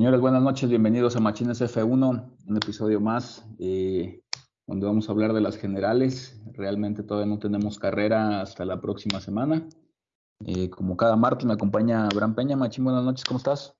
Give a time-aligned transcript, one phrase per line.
[0.00, 4.22] Señores, buenas noches, bienvenidos a Machines F1, un episodio más eh,
[4.66, 6.40] donde vamos a hablar de las generales.
[6.54, 9.68] Realmente todavía no tenemos carrera hasta la próxima semana.
[10.46, 12.56] Eh, como cada martes me acompaña Abraham Peña.
[12.56, 13.76] Machín, buenas noches, ¿cómo estás?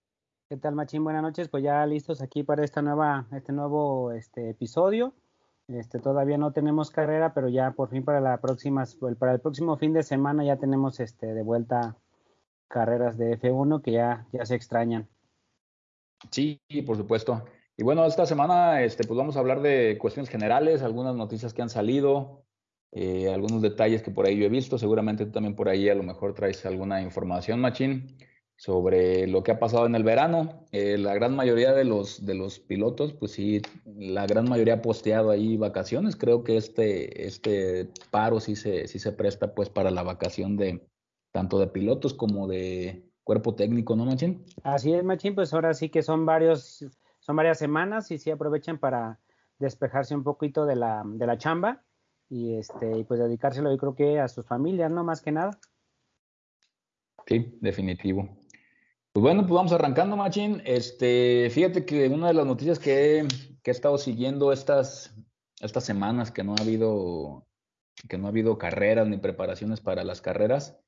[0.51, 1.05] ¿Qué tal, Machín?
[1.05, 1.49] Buenas noches.
[1.49, 5.15] Pues ya listos aquí para esta nueva, este nuevo este, episodio.
[5.69, 8.85] Este, todavía no tenemos carrera, pero ya por fin para la próxima,
[9.19, 11.97] para el próximo fin de semana ya tenemos este, de vuelta
[12.69, 15.09] carreras de F1 que ya, ya se extrañan.
[16.31, 17.45] Sí, por supuesto.
[17.77, 21.63] Y bueno, esta semana este, pues vamos a hablar de cuestiones generales, algunas noticias que
[21.63, 22.45] han salido,
[22.93, 24.79] eh, algunos detalles que por ahí yo he visto.
[24.79, 28.19] Seguramente tú también por ahí a lo mejor traes alguna información, Machín,
[28.57, 30.67] sobre lo que ha pasado en el verano.
[30.73, 34.83] Eh, la gran mayoría de los, de los pilotos, pues sí, la gran mayoría ha
[34.83, 36.17] posteado ahí vacaciones.
[36.17, 40.87] Creo que este, este paro sí se, sí se presta pues para la vacación de
[41.33, 44.45] tanto de pilotos como de cuerpo técnico, ¿no, Machín?
[44.65, 46.85] Así es, Machín, pues ahora sí que son varios,
[47.21, 49.21] son varias semanas y sí aprovechan para
[49.61, 51.85] despejarse un poquito de la, de la chamba
[52.29, 55.05] y este, pues dedicárselo yo creo que a sus familias, ¿no?
[55.05, 55.57] Más que nada.
[57.25, 58.29] Sí, definitivo.
[59.13, 60.61] Pues bueno, pues vamos arrancando, Machín.
[60.65, 63.29] Este, fíjate que una de las noticias que,
[63.63, 65.15] que he estado siguiendo estas,
[65.61, 67.47] estas semanas que no ha habido
[68.09, 70.81] que no ha habido carreras ni preparaciones para las carreras,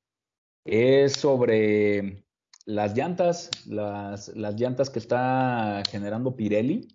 [0.65, 2.25] es sobre
[2.65, 6.87] las llantas, las, las llantas que está generando Pirelli.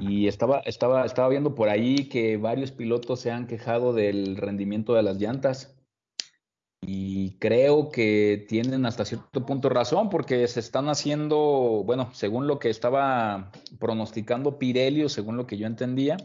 [0.00, 4.94] Y estaba, estaba, estaba viendo por ahí que varios pilotos se han quejado del rendimiento
[4.94, 5.76] de las llantas.
[6.82, 12.58] Y creo que tienen hasta cierto punto razón porque se están haciendo, bueno, según lo
[12.58, 16.16] que estaba pronosticando Pirelli o según lo que yo entendía,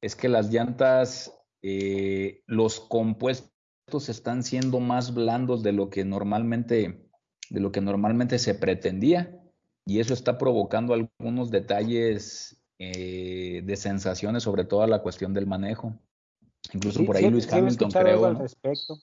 [0.00, 7.07] es que las llantas, eh, los compuestos están siendo más blandos de lo que normalmente,
[7.50, 9.40] de lo que normalmente se pretendía.
[9.86, 15.98] Y eso está provocando algunos detalles eh, de sensaciones sobre toda la cuestión del manejo.
[16.72, 18.26] Incluso por ahí Luis Hamilton creo.
[18.26, 18.98] Al respecto.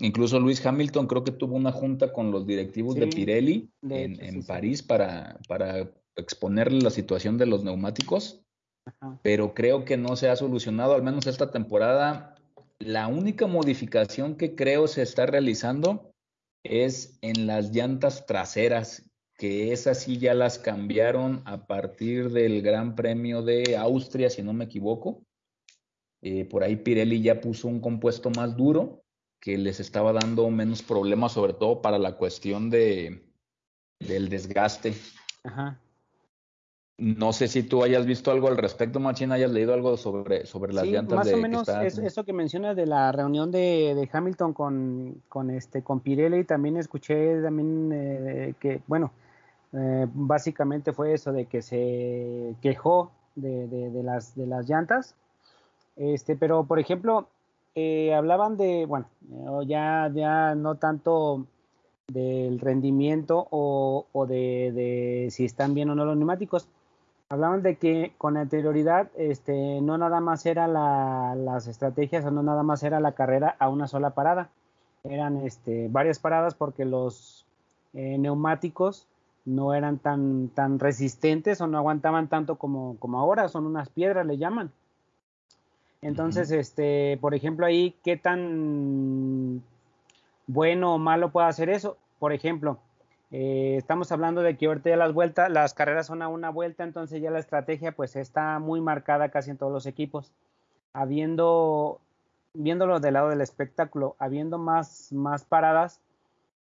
[0.00, 4.82] Incluso Luis Hamilton creo que tuvo una junta con los directivos de Pirelli en, París
[4.82, 8.42] para, para exponerle la situación de los neumáticos,
[9.22, 12.34] pero creo que no se ha solucionado, al menos esta temporada
[12.80, 16.11] la única modificación que creo se está realizando
[16.64, 19.04] es en las llantas traseras,
[19.36, 24.52] que esas sí ya las cambiaron a partir del Gran Premio de Austria, si no
[24.52, 25.24] me equivoco.
[26.20, 29.02] Eh, por ahí Pirelli ya puso un compuesto más duro
[29.40, 33.28] que les estaba dando menos problemas, sobre todo para la cuestión de,
[33.98, 34.94] del desgaste.
[35.42, 35.81] Ajá.
[36.98, 40.72] No sé si tú hayas visto algo al respecto, Machín, hayas leído algo sobre, sobre
[40.72, 45.50] las llantas más o menos eso que mencionas de la reunión de, Hamilton con, con,
[45.50, 49.10] este, con Pirelli, también escuché también eh, que, bueno,
[49.72, 55.14] eh, básicamente fue eso de que se quejó de, de, las, de las llantas,
[55.96, 57.26] este, pero por ejemplo,
[57.74, 59.06] eh, hablaban de, bueno,
[59.66, 61.46] ya, ya no tanto
[62.06, 66.68] del rendimiento o, o de, de si están bien o no los neumáticos,
[67.32, 72.62] hablaban de que con anterioridad este, no nada más era las estrategias o no nada
[72.62, 74.50] más era la carrera a una sola parada.
[75.02, 77.46] Eran este, varias paradas porque los
[77.94, 79.06] eh, neumáticos
[79.46, 84.26] no eran tan, tan resistentes o no aguantaban tanto como, como ahora, son unas piedras,
[84.26, 84.70] le llaman.
[86.02, 89.62] Entonces, este, por ejemplo, ahí, ¿qué tan
[90.46, 91.96] bueno o malo puede hacer eso?
[92.18, 92.78] Por ejemplo,
[93.32, 96.84] eh, estamos hablando de que ahorita ya las vueltas, las carreras son a una vuelta,
[96.84, 100.32] entonces ya la estrategia pues está muy marcada casi en todos los equipos.
[100.92, 101.98] Habiendo,
[102.52, 106.00] viéndolo del lado del espectáculo, habiendo más, más paradas,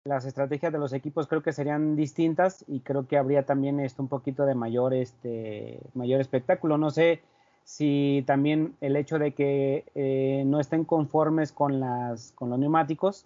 [0.06, 4.01] las estrategias de los equipos creo que serían distintas y creo que habría también esto
[4.01, 6.77] un poquito de mayor, este, mayor espectáculo.
[6.77, 7.21] No sé
[7.65, 13.25] si también el hecho de que eh, no estén conformes con, las, con los neumáticos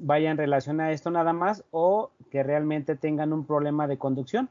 [0.00, 4.48] vaya en relación a esto nada más o que realmente tengan un problema de conducción.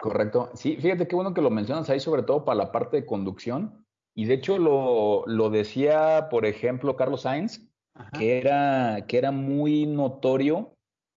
[0.00, 0.50] Correcto.
[0.54, 3.84] Sí, fíjate qué bueno que lo mencionas ahí, sobre todo para la parte de conducción.
[4.14, 7.68] Y de hecho lo, lo decía, por ejemplo, Carlos Sainz,
[8.12, 10.74] que era, que era muy notorio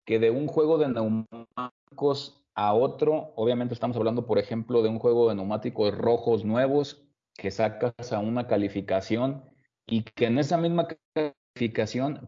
[0.04, 4.98] que de un juego de neumáticos a otro, obviamente estamos hablando, por ejemplo, de un
[4.98, 9.44] juego de neumáticos rojos nuevos, que sacas a una calificación
[9.86, 10.88] y que en esa misma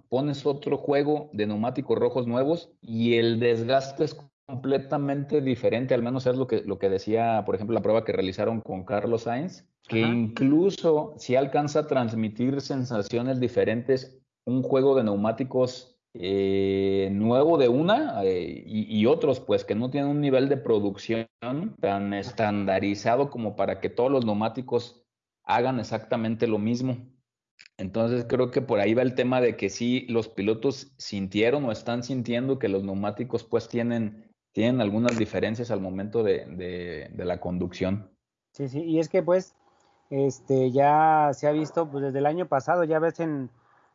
[0.08, 6.26] pones otro juego de neumáticos rojos nuevos y el desgaste es completamente diferente, al menos
[6.26, 9.64] es lo que, lo que decía, por ejemplo, la prueba que realizaron con Carlos Sainz,
[9.88, 17.68] que incluso si alcanza a transmitir sensaciones diferentes un juego de neumáticos eh, nuevo de
[17.68, 21.26] una eh, y, otros pues que no tienen un nivel de producción
[21.80, 25.06] tan estandarizado como para que todos los neumáticos
[25.44, 26.98] hagan exactamente lo mismo.
[27.78, 31.72] Entonces creo que por ahí va el tema de que sí los pilotos sintieron o
[31.72, 36.46] están sintiendo que los neumáticos pues tienen, tienen algunas diferencias al momento de,
[37.10, 38.10] de la conducción.
[38.52, 39.54] Sí, sí, y es que pues
[40.10, 43.50] este ya se ha visto pues desde el año pasado, ya ves en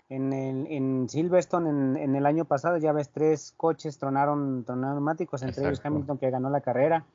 [0.10, 5.44] en, el, en Silverstone, en, el año pasado, ya ves, tres coches tronaron, tronaron neumáticos,
[5.44, 7.06] entre ellos Hamilton que ganó la carrera.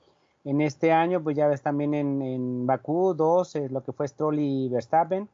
[0.44, 4.09] En este año, pues ya ves también en, en Bakú, dos, eh, lo que fue
[4.09, 5.29] Stroll y Verstappen.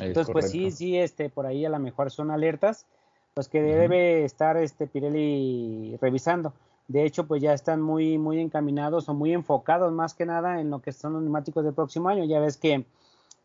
[0.00, 2.86] Entonces, pues sí, sí, este, por ahí a lo mejor son alertas,
[3.34, 6.52] pues que debe estar este Pirelli revisando.
[6.88, 10.70] De hecho, pues ya están muy, muy encaminados o muy enfocados más que nada en
[10.70, 12.24] lo que son los neumáticos del próximo año.
[12.24, 12.84] Ya ves que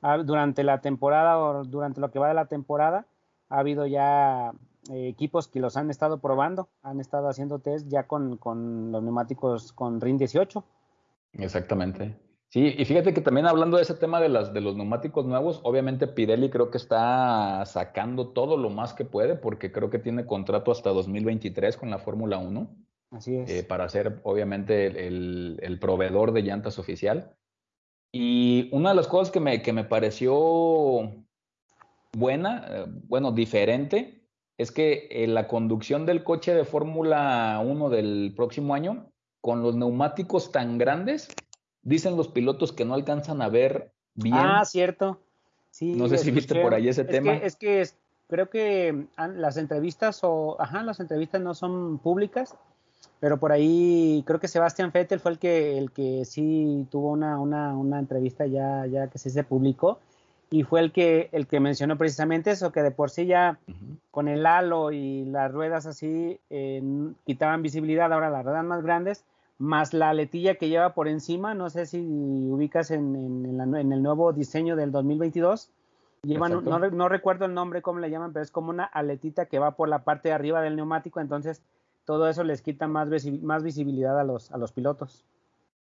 [0.02, 3.06] ah, durante la temporada o durante lo que va de la temporada,
[3.50, 4.52] ha habido ya
[4.92, 8.40] eh, equipos que los han estado probando, han estado haciendo test ya con,
[8.92, 10.64] los neumáticos con RIN 18.
[11.34, 12.16] Exactamente.
[12.56, 15.60] Sí, y fíjate que también hablando de ese tema de, las, de los neumáticos nuevos,
[15.64, 20.26] obviamente Pirelli creo que está sacando todo lo más que puede porque creo que tiene
[20.26, 22.74] contrato hasta 2023 con la Fórmula 1.
[23.12, 23.50] Así es.
[23.50, 27.36] Eh, para ser obviamente el, el, proveedor de llantas oficial.
[28.14, 31.12] Y una de las cosas que me, que me pareció
[32.14, 38.34] buena, eh, bueno, diferente, es que eh, la conducción del coche de Fórmula 1 del
[38.34, 39.12] próximo año,
[39.42, 41.28] con los neumáticos tan grandes,
[41.86, 44.36] dicen los pilotos que no alcanzan a ver bien.
[44.36, 45.18] Ah, cierto.
[45.72, 47.34] Sí, no sé si viste por ahí ese tema.
[47.36, 47.88] es que
[48.28, 52.56] creo que las entrevistas o, ajá, las entrevistas no son públicas,
[53.20, 57.40] pero por ahí creo que Sebastián Vettel fue el que, el que sí tuvo una,
[57.40, 60.00] una, una entrevista ya, ya que sí se publicó
[60.50, 63.60] y fue el que, el que mencionó precisamente eso, que de por sí ya
[64.12, 66.82] con el halo y las ruedas así eh,
[67.26, 69.26] quitaban visibilidad, ahora las ruedas más grandes,
[69.58, 74.34] más la aletilla que lleva por encima, no sé si ubicas en, en, el nuevo
[74.34, 75.70] diseño del 2022,
[76.24, 79.60] llevan, no, no, recuerdo el nombre, cómo le llaman, pero es como una aletita que
[79.60, 81.62] va por la parte de arriba del neumático, entonces
[82.04, 83.10] todo eso les quita más,
[83.42, 85.26] más visibilidad a los, a los pilotos.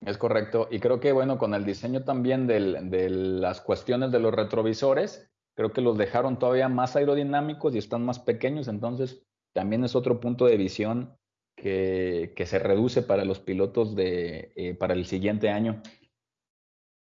[0.02, 0.68] Es correcto.
[0.70, 5.72] Y creo que, bueno, con el diseño también de las cuestiones de los retrovisores, creo
[5.72, 8.68] que los dejaron todavía más aerodinámicos y están más pequeños.
[8.68, 9.24] Entonces,
[9.54, 11.18] también es otro punto de visión
[11.66, 15.82] que, se reduce para los pilotos de, eh, para el siguiente año.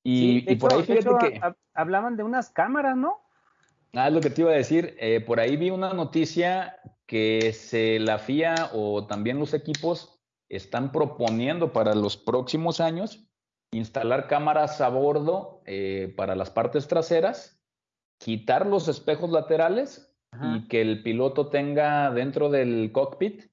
[0.04, 1.40] Y, por ahí fíjate que.
[1.72, 3.20] hablaban de unas cámaras, ¿no?
[3.94, 4.96] Ah, es lo que te iba a decir.
[4.98, 6.76] Eh, por ahí vi una noticia
[7.06, 13.26] que se la FIA o también los equipos están proponiendo para los próximos años
[13.72, 17.62] instalar cámaras a bordo eh, para las partes traseras,
[18.18, 23.49] quitar los espejos laterales y que el piloto tenga dentro del cockpit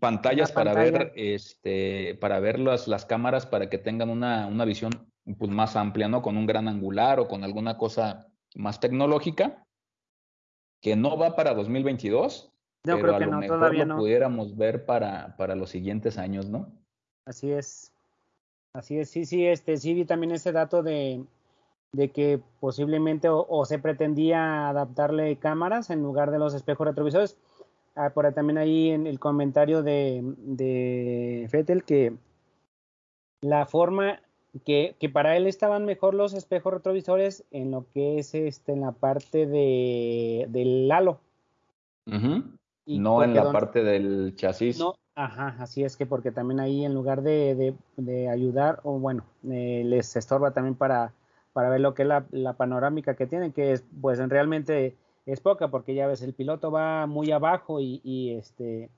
[0.00, 4.92] pantallas para ver este para ver las, las cámaras para que tengan una, una visión
[5.38, 6.22] pues, más amplia, ¿no?
[6.22, 9.64] Con un gran angular o con alguna cosa más tecnológica
[10.80, 12.52] que no va para 2022,
[12.84, 16.70] yo creo que no, todavía lo pudiéramos ver para, para los siguientes años, ¿no?
[17.24, 17.90] Así es.
[18.74, 21.24] Así es, sí, sí, este, sí vi también ese dato de,
[21.92, 27.38] de que posiblemente o, se pretendía adaptarle cámaras en lugar de los espejos retrovisores.
[27.96, 32.16] Ah, por también ahí en el comentario de, de Fettel que
[33.40, 34.20] la forma
[34.64, 38.80] que, que, para él estaban mejor los espejos retrovisores en lo que es este en
[38.80, 41.20] la parte de del halo
[42.86, 44.78] no en la parte del chasis.
[44.78, 49.24] No, ajá, así es que porque también ahí en lugar de, de, ayudar, o bueno,
[49.50, 51.12] eh, les estorba también para,
[51.52, 54.96] para ver lo que es la, la, panorámica que tienen, que es, pues realmente
[55.26, 58.90] es poca, porque ya ves, el piloto va muy abajo y, y este,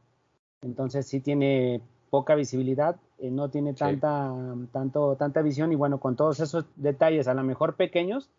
[0.62, 1.80] entonces sí tiene
[2.10, 4.32] poca visibilidad, eh, no tiene tanta,
[4.72, 8.30] tanto, tanta visión y bueno, con todos esos detalles, a lo mejor pequeños,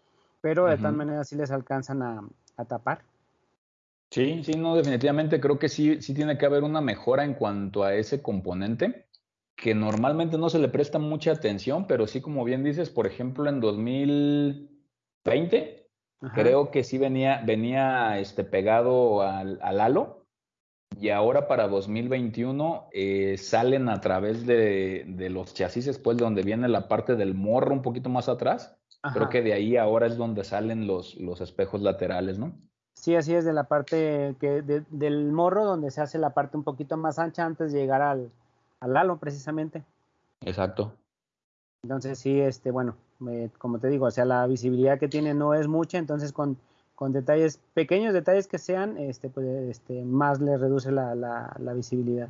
[0.41, 2.27] pero de tal manera sí les alcanzan a,
[2.57, 3.01] a tapar.
[4.09, 7.83] Sí, sí, no, definitivamente creo que sí, sí tiene que haber una mejora en cuanto
[7.83, 9.05] a ese componente,
[9.55, 13.49] que normalmente no se le presta mucha atención, pero sí, como bien dices, por ejemplo,
[13.49, 15.76] en 2020,
[16.33, 20.25] creo que sí venía, venía este, pegado al, al halo,
[20.99, 26.67] y ahora para 2021 eh, salen a través de, de, los chasis, pues donde viene
[26.67, 28.75] la parte del morro un poquito más atrás.
[29.13, 32.53] Creo que de ahí ahora es donde salen los, los espejos laterales, ¿no?
[32.93, 36.63] Sí, así es de la parte que del morro donde se hace la parte un
[36.63, 38.31] poquito más ancha antes de llegar al,
[38.79, 39.83] al halo precisamente.
[40.41, 40.93] Exacto.
[41.83, 42.95] Entonces sí, este, bueno,
[43.57, 46.57] como te digo, o sea, la visibilidad que tiene no es mucha, entonces con,
[46.95, 52.29] con detalles, pequeños detalles que sean, este, pues, este, más le reduce la, la, visibilidad.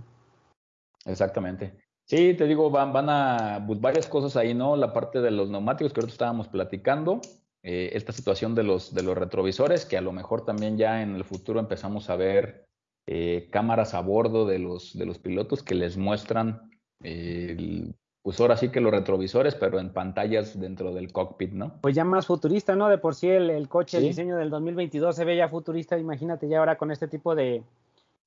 [1.05, 1.73] Exactamente.
[2.05, 4.75] Sí, te digo, van, van a pues, varias cosas ahí, ¿no?
[4.75, 7.21] La parte de los neumáticos que ahorita estábamos platicando,
[7.63, 11.15] eh, esta situación de los, de los retrovisores, que a lo mejor también ya en
[11.15, 12.65] el futuro empezamos a ver
[13.07, 16.69] eh, cámaras a bordo de los, de los pilotos que les muestran
[17.01, 17.95] el
[18.27, 21.75] pues ahora sí que los retrovisores, pero en pantallas dentro del cockpit, ¿no?
[21.79, 22.89] Pues ya más futurista, ¿no?
[22.89, 26.59] De por sí el, coche, el diseño del 2022 se ve ya futurista, imagínate ya
[26.59, 27.63] ahora con este tipo de,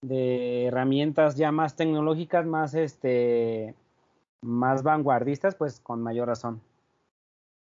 [0.01, 3.75] herramientas ya más tecnológicas, más este
[4.41, 6.63] más vanguardistas, pues con mayor razón.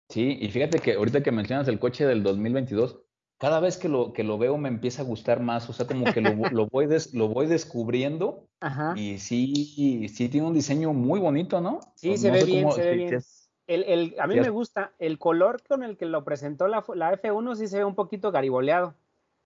[0.08, 2.98] Sí, y fíjate que ahorita que mencionas el coche del 2022,
[3.42, 6.06] cada vez que lo, que lo veo me empieza a gustar más, o sea, como
[6.14, 8.94] que lo, lo voy, lo voy descubriendo Ajá.
[8.96, 11.80] y sí, sí tiene un diseño muy bonito, ¿no?
[11.96, 13.20] Sí, se, ve bien, se ve bien,
[13.66, 17.20] el, el, a mí me gusta el color con el que lo presentó la, la,
[17.20, 18.94] F1, sí se ve un poquito gariboleado.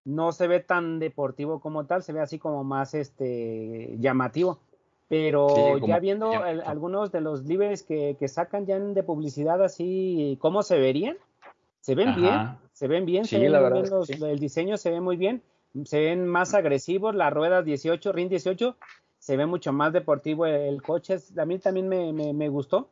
[0.04, 4.60] No se ve tan deportivo como tal, se ve así como más este llamativo.
[5.08, 10.64] Pero ya viendo algunos de los libres que, que, sacan ya de publicidad así, ¿cómo
[10.64, 11.18] se verían?
[11.80, 15.42] Se ven bien, se ven bien, se ven bien el diseño se ve muy bien,
[15.86, 18.76] se ven más agresivos, las ruedas 18, RIN 18,
[19.18, 22.92] se ve mucho más deportivo el, coche, a mí también me, me, gustó.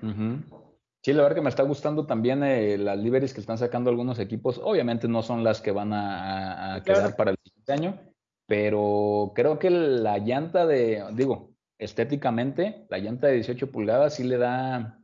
[0.00, 4.18] Sí, la verdad que me está gustando también eh, las liveries que están sacando algunos
[4.18, 4.60] equipos.
[4.62, 8.00] Obviamente no son las que van a, quedar para el siguiente año,
[8.46, 14.38] pero creo que la llanta de, digo, estéticamente, la llanta de 18 pulgadas sí le
[14.38, 14.98] da,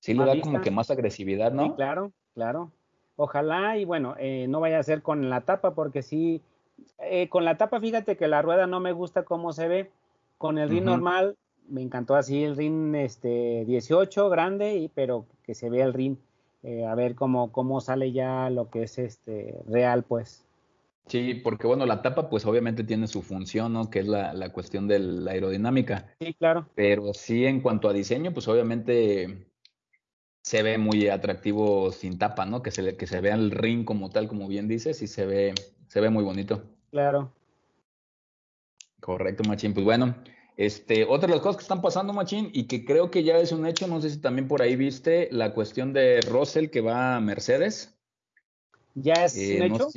[0.00, 1.64] sí le da como que más agresividad, ¿no?
[1.64, 2.70] Sí, claro claro.
[3.16, 6.42] Ojalá y bueno, eh, no vaya a ser con la tapa porque sí,
[6.98, 9.90] eh, con la tapa fíjate que la rueda no me gusta cómo se ve.
[10.38, 11.36] Con el ring normal
[11.68, 16.16] me encantó así el ring este 18 grande, y, pero que se vea el ring.
[16.62, 20.44] Eh, a ver cómo, cómo sale ya lo que es este real pues.
[21.06, 23.88] Sí, porque bueno, la tapa pues obviamente tiene su función, ¿no?
[23.88, 26.08] Que es la, la cuestión de la aerodinámica.
[26.20, 26.66] Sí, claro.
[26.74, 29.46] Pero sí en cuanto a diseño, pues obviamente
[30.46, 32.62] se ve muy atractivo sin tapa, ¿no?
[32.62, 35.54] Que se, que se vea el ring como tal, como bien dices, y se ve,
[35.88, 36.62] se ve muy bonito.
[36.92, 37.32] Claro.
[39.00, 39.74] Correcto, Machín.
[39.74, 40.14] Pues bueno,
[40.56, 43.50] este, otra de las cosas que están pasando, Machín, y que creo que ya es
[43.50, 47.16] un hecho, no sé si también por ahí viste la cuestión de Russell que va
[47.16, 47.98] a Mercedes.
[48.94, 49.88] ¿Ya es eh, un hecho?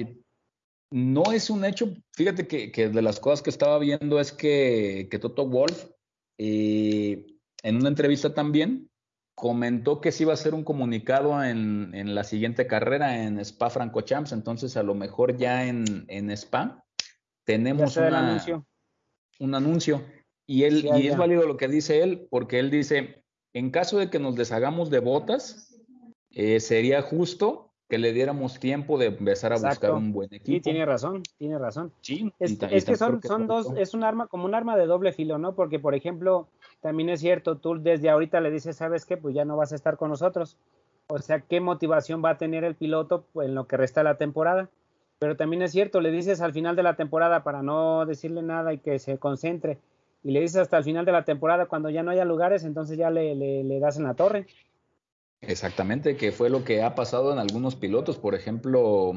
[0.89, 1.93] No, es un hecho.
[2.13, 5.91] Fíjate que, que, de las cosas que estaba viendo es que, que Toto Wolf,
[6.39, 8.89] eh, en una entrevista también,
[9.39, 13.69] comentó que sí iba a hacer un comunicado en, en la siguiente carrera en Spa
[13.69, 16.83] Francorchamps, entonces a lo mejor ya en, en Spa
[17.45, 18.65] tenemos anuncio.
[19.39, 20.03] un anuncio.
[20.45, 24.09] Y, él, y es válido lo que dice él, porque él dice, en caso de
[24.09, 25.79] que nos deshagamos de botas,
[26.31, 30.51] eh, sería justo que le diéramos tiempo de empezar a buscar un buen equipo.
[30.51, 31.93] Sí, tiene razón, tiene razón.
[32.01, 35.37] Sí, es, que son, son dos, es un arma, como un arma de doble filo,
[35.37, 35.55] ¿no?
[35.55, 36.49] Porque, por ejemplo,
[36.81, 39.17] también es cierto, tú desde ahorita le dices, ¿sabes qué?
[39.17, 40.57] Pues ya no vas a estar con nosotros.
[41.07, 44.17] O sea, ¿qué motivación va a tener el piloto en lo que resta de la
[44.17, 44.69] temporada?
[45.17, 48.73] Pero también es cierto, le dices al final de la temporada para no decirle nada
[48.73, 49.77] y que se concentre.
[50.23, 52.97] Y le dices hasta el final de la temporada, cuando ya no haya lugares, entonces
[52.97, 54.47] ya le, le, le das en la torre.
[55.41, 59.13] Exactamente, que fue lo que ha pasado en algunos pilotos, por ejemplo,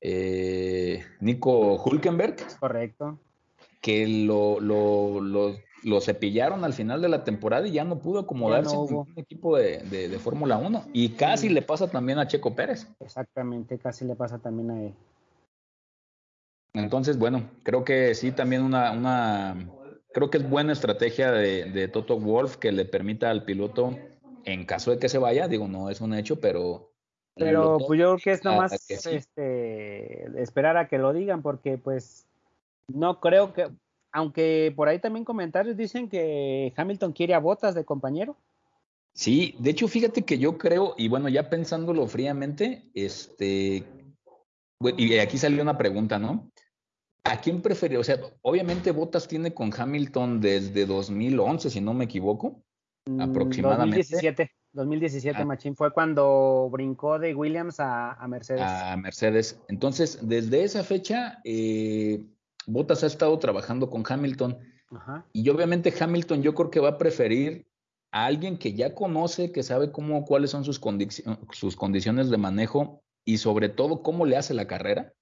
[0.00, 2.36] eh, Nico Hulkenberg.
[2.60, 3.18] Correcto.
[3.80, 5.56] Que lo, lo, lo,
[6.00, 9.78] cepillaron al final de la temporada y ya no pudo acomodarse en un equipo de,
[9.78, 10.86] de, Fórmula 1.
[10.92, 12.88] Y casi le pasa también a Checo Pérez.
[13.00, 14.94] Exactamente, casi le pasa también a él.
[16.74, 19.68] Entonces, bueno, creo que sí, también una, una
[20.12, 23.96] creo que es buena estrategia de, de Toto Wolf que le permita al piloto
[24.44, 26.90] en caso de que se vaya, digo, no es un hecho, pero...
[27.34, 32.26] Pero pues yo creo que es nomás este, esperar a que lo digan, porque pues
[32.88, 33.68] no creo que,
[34.16, 38.34] aunque por ahí también comentarios dicen que Hamilton quiere a botas de compañero.
[39.12, 43.84] Sí, de hecho, fíjate que yo creo, y bueno, ya pensándolo fríamente, este,
[44.96, 46.50] y aquí salió una pregunta, ¿no?
[47.24, 47.98] ¿A quién prefería?
[47.98, 52.62] O sea, obviamente Botas tiene con Hamilton desde 2011, si no me equivoco.
[53.04, 53.98] Mm, aproximadamente.
[53.98, 58.62] 2017, 2017 Machín fue cuando brincó de Williams a, Mercedes.
[58.62, 59.60] A Mercedes.
[59.68, 62.24] Entonces, desde esa fecha, eh,
[62.66, 64.58] Bottas ha estado trabajando con Hamilton.
[65.32, 67.66] Y obviamente Hamilton yo creo que va a preferir
[68.12, 70.80] a alguien que ya conoce, que sabe cómo, cuáles son sus,
[71.52, 75.12] sus condiciones de manejo y sobre todo cómo le hace la carrera.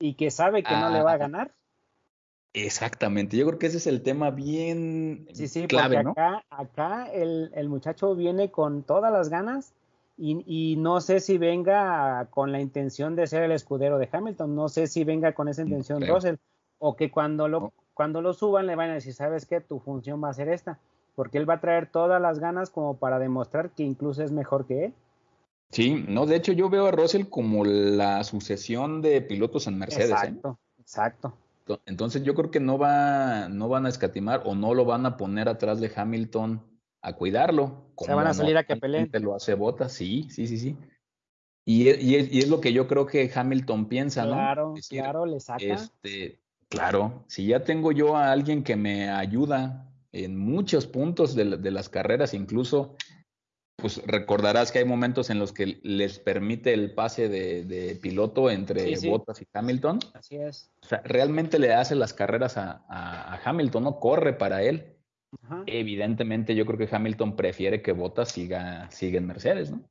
[0.00, 1.54] Y que sabe que no le va a ganar.
[2.52, 7.50] Exactamente, yo creo que ese es el tema bien sí, sí, clave, acá, Acá el,
[7.52, 9.74] el, muchacho viene con todas las ganas
[10.16, 14.68] Y, no sé si venga con la intención de ser el escudero de Hamilton, no
[14.68, 16.36] sé si venga con esa intención Russell,
[16.78, 19.60] o que cuando lo, cuando lo suban le van a decir, ¿sabes qué?
[19.60, 20.78] Tu función va a ser esta,
[21.14, 24.66] porque él va a traer todas las ganas como para demostrar que incluso es mejor
[24.66, 24.94] que él.
[25.70, 30.10] Sí, no, de hecho yo veo a Russell como la sucesión de pilotos en Mercedes.
[30.10, 30.12] ¿eh?
[30.12, 31.34] Exacto, exacto.
[31.86, 35.16] Entonces yo creo que no, va, no van a escatimar o no lo van a
[35.16, 36.62] poner atrás de Hamilton
[37.00, 37.86] a cuidarlo.
[37.98, 39.10] Se van a salir a que peleen.
[39.20, 40.76] Lo hace bota, sí, sí, sí, sí.
[41.64, 44.32] Y, y, y, es lo que yo creo que Hamilton piensa, ¿no?
[44.32, 45.64] Claro, claro, le saca.
[45.64, 46.38] Este,
[46.74, 51.70] claro, si ya tengo yo a alguien que me ayuda en muchos puntos de, de
[51.70, 52.96] las carreras, incluso
[53.84, 58.96] pues recordarás que hay momentos en los que les permite el pase de, piloto entre
[59.06, 59.98] Bottas y Hamilton.
[60.14, 60.70] Así es.
[60.82, 64.96] O sea, realmente le hace las carreras a, Hamilton, no corre para él.
[65.66, 69.82] Evidentemente, yo creo que Hamilton prefiere que Bottas siga, siga en Mercedes, ¿no?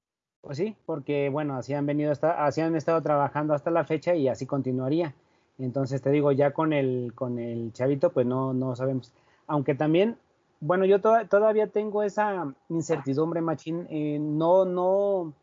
[0.41, 4.15] Pues sí, porque bueno, así han venido, hasta, así han estado trabajando hasta la fecha
[4.15, 5.13] y así continuaría.
[5.59, 9.11] Entonces te digo, ya con el, con el chavito, pues no, no sabemos.
[9.47, 10.17] Aunque también
[10.65, 13.85] bueno, yo todavía tengo esa incertidumbre, Machín.
[13.89, 15.33] Eh, no, no,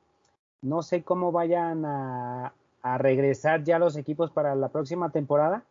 [0.62, 2.54] no sé cómo vayan a,
[2.96, 5.62] regresar ya los equipos para la próxima temporada.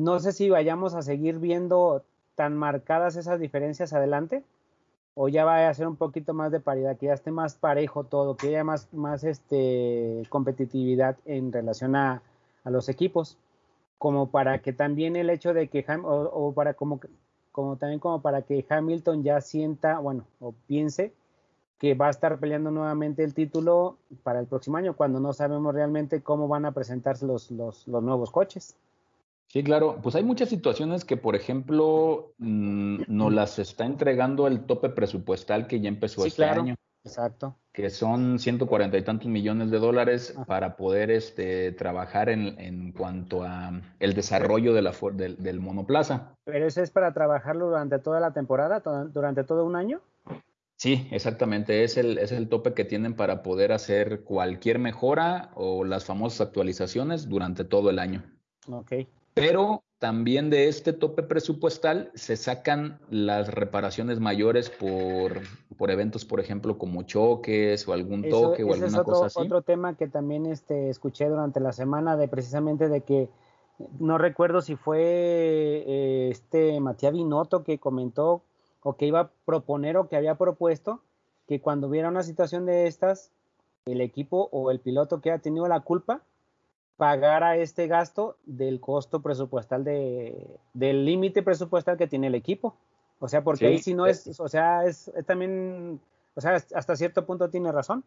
[0.00, 2.04] No sé si vayamos a seguir viendo
[2.36, 4.42] tan marcadas esas diferencias adelante
[5.14, 8.04] o ya va a ser un poquito más de paridad, que ya esté más parejo
[8.04, 12.22] todo, que haya más, más este, competitividad en relación a,
[12.64, 13.36] los equipos,
[13.98, 17.00] como para que también el hecho de que, o, o para como
[17.56, 21.14] como también como para que Hamilton ya sienta, bueno, o piense
[21.78, 25.74] que va a estar peleando nuevamente el título para el próximo año, cuando no sabemos
[25.74, 28.76] realmente cómo van a presentarse los, los, nuevos coches.
[29.46, 34.66] Sí, claro, pues hay muchas situaciones que, por ejemplo, mm, nos las está entregando el
[34.66, 36.74] tope presupuestal que ya empezó este año.
[37.06, 37.56] Exacto.
[37.72, 40.44] Que son 140 y tantos millones de dólares ah.
[40.44, 46.34] para poder este, trabajar en, en cuanto a el desarrollo de la, del, del, monoplaza.
[46.44, 50.00] ¿Pero eso es para trabajarlo durante toda la temporada, durante todo un año?
[50.76, 51.84] Sí, exactamente.
[51.84, 56.48] Es el, es el tope que tienen para poder hacer cualquier mejora o las famosas
[56.48, 58.24] actualizaciones durante todo el año.
[58.68, 58.92] Ok.
[59.32, 65.40] Pero también de este tope presupuestal se sacan las reparaciones mayores por,
[65.78, 69.40] por eventos, por ejemplo, como choques o algún toque o alguna es otro, cosa así.
[69.40, 73.30] Otro tema que también este, escuché durante la semana de precisamente de que
[73.98, 78.42] no recuerdo si fue eh, este Matías Binotto que comentó
[78.82, 81.00] o que iba a proponer o que había propuesto
[81.48, 83.30] que cuando hubiera una situación de estas,
[83.86, 86.22] el equipo o el piloto que ha tenido la culpa
[86.96, 92.76] pagar a este gasto del costo presupuestal de, del límite presupuestal que tiene el equipo.
[93.18, 96.00] O sea, porque ahí si no es, o sea, es, también,
[96.34, 98.04] o sea, hasta cierto punto tiene razón.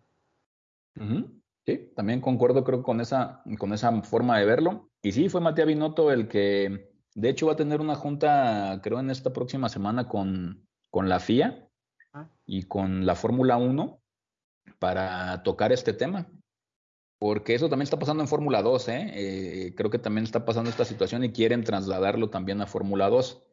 [1.66, 4.90] Sí, también concuerdo creo con esa, con esa forma de verlo.
[5.02, 9.00] Y sí, fue Matías Binotto el que, de hecho, va a tener una junta, creo,
[9.00, 11.68] en esta próxima semana con, con la FIA
[12.14, 12.28] ah.
[12.46, 14.00] y con la Fórmula 1
[14.80, 16.28] para tocar este tema
[17.20, 19.12] porque eso también está pasando en Fórmula 2, ¿eh?
[19.14, 19.74] ¿eh?
[19.76, 23.44] creo que también está pasando esta situación y quieren trasladarlo también a Fórmula 2.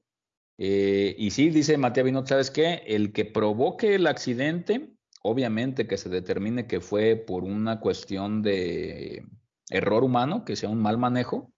[0.59, 2.83] Eh, y sí, dice Matías Binot, ¿sabes qué?
[2.87, 9.26] El que provoque el accidente, obviamente que se determine que fue por una cuestión de
[9.68, 11.50] error humano, que sea un mal manejo,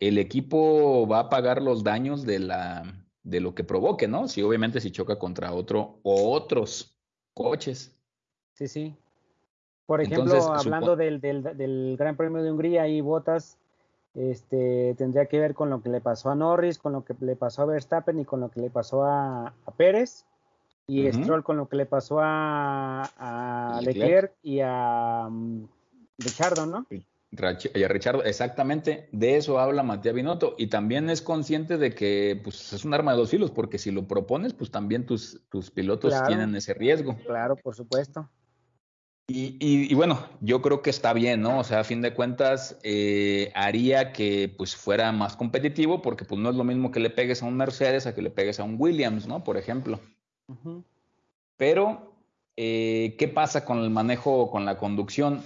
[0.00, 2.82] el equipo va a pagar los daños de, la,
[3.22, 4.26] de lo que provoque, ¿no?
[4.26, 6.98] Sí, obviamente si choca contra otro o otros
[7.34, 7.96] coches.
[8.54, 8.96] Sí, sí.
[9.90, 13.58] Por ejemplo, hablando del, del, Gran Premio de Hungría y Botas,
[14.14, 17.34] este, tendría que ver con lo que le pasó a Norris, con lo que le
[17.34, 20.26] pasó a Verstappen y con lo que le pasó a, Pérez,
[20.86, 25.66] y Stroll con lo que le pasó a, Leclerc y a um,
[26.68, 26.86] ¿no?
[26.88, 32.40] Y a Richard, exactamente, de eso habla Matías Binotto y también es consciente de que
[32.44, 35.72] pues, es un arma de dos filos, porque si lo propones, pues también tus, tus
[35.72, 37.16] pilotos tienen ese riesgo.
[37.26, 38.28] Claro, por supuesto.
[39.32, 41.60] Y, bueno, yo creo que está bien, ¿no?
[41.60, 46.40] O sea, a fin de cuentas, eh, haría que pues fuera más competitivo, porque pues
[46.40, 48.64] no es lo mismo que le pegues a un Mercedes a que le pegues a
[48.64, 49.44] un Williams, ¿no?
[49.44, 50.00] Por ejemplo.
[51.56, 52.14] Pero,
[52.56, 55.42] eh, ¿qué pasa con el manejo, con la conducción?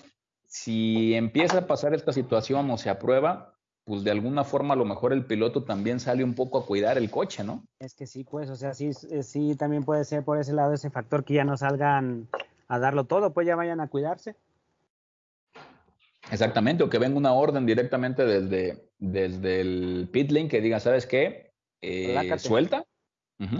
[0.46, 4.86] Si empieza a pasar esta situación o se aprueba, pues de alguna forma a lo
[4.86, 7.64] mejor el piloto también sale un poco a cuidar el coche, ¿no?
[7.80, 10.88] Es que sí, pues, o sea, sí, sí también puede ser por ese lado ese
[10.88, 12.28] factor que ya no salgan
[12.68, 14.36] a darlo todo, pues ya vayan a cuidarse.
[16.30, 21.06] Exactamente, o que venga una orden directamente desde, desde el pit lane que diga, ¿sabes
[21.06, 21.52] qué?
[21.82, 22.86] Eh, suelta,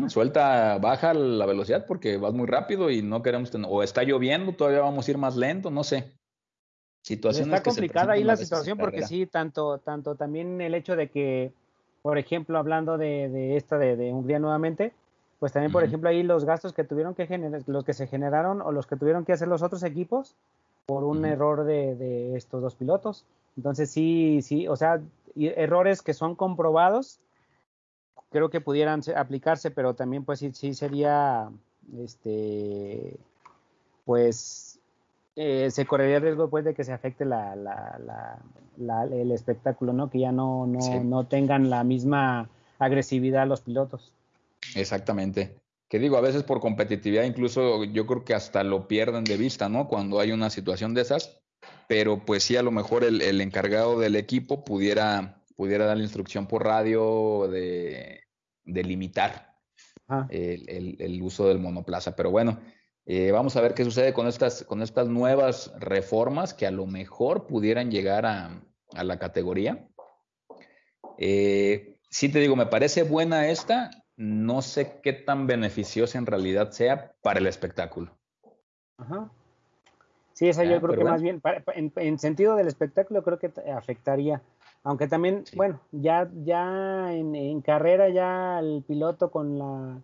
[0.09, 4.53] Suelta, baja la velocidad porque vas muy rápido y no queremos tener, o está lloviendo,
[4.53, 6.13] todavía vamos a ir más lento, no sé.
[7.03, 11.53] Situaciones está complicada ahí la situación porque sí, tanto, tanto también el hecho de que,
[12.03, 14.93] por ejemplo, hablando de, esta de, Hungría nuevamente,
[15.39, 18.61] pues también, por ejemplo, ahí los gastos que tuvieron que generar, los que se generaron
[18.63, 20.35] o los que tuvieron que hacer los otros equipos
[20.87, 23.25] por un error de, de, estos dos pilotos.
[23.57, 25.01] Entonces sí, sí, o sea,
[25.37, 27.21] errores que son comprobados
[28.35, 31.51] creo que pudieran aplicarse, pero también pues sí, sí sería,
[31.97, 33.17] este,
[34.05, 34.81] pues
[35.37, 38.41] eh, se correría el riesgo pues de que se afecte la, la,
[38.77, 40.11] la, el espectáculo, ¿no?
[40.11, 42.49] Que ya no, no, no tengan la misma
[42.81, 44.13] agresividad los pilotos.
[44.75, 45.61] Exactamente.
[45.89, 49.69] Que digo, a veces por competitividad incluso yo creo que hasta lo pierden de vista,
[49.69, 49.89] ¿no?
[49.89, 51.41] Cuando hay una situación de esas,
[51.89, 56.03] pero pues sí a lo mejor el, el encargado del equipo pudiera, pudiera dar la
[56.03, 58.25] instrucción por radio de
[58.65, 59.55] de limitar
[60.09, 60.27] ah.
[60.31, 62.17] el, uso del monoplaza.
[62.17, 62.61] Pero bueno,
[63.07, 66.87] eh, vamos a ver qué sucede con estas, con estas nuevas reformas que a lo
[66.87, 69.89] mejor pudieran llegar a, la categoría.
[71.19, 76.71] Eh, sí te digo, me parece buena esta, no sé qué tan beneficiosa en realidad
[76.71, 78.11] sea para el espectáculo.
[78.99, 79.31] Ajá.
[80.35, 81.41] Sí, esa yo creo que más bien,
[81.97, 84.43] en, sentido del espectáculo, creo que afectaría.
[84.83, 90.01] Aunque también, bueno, ya, ya en, carrera, ya el piloto con la,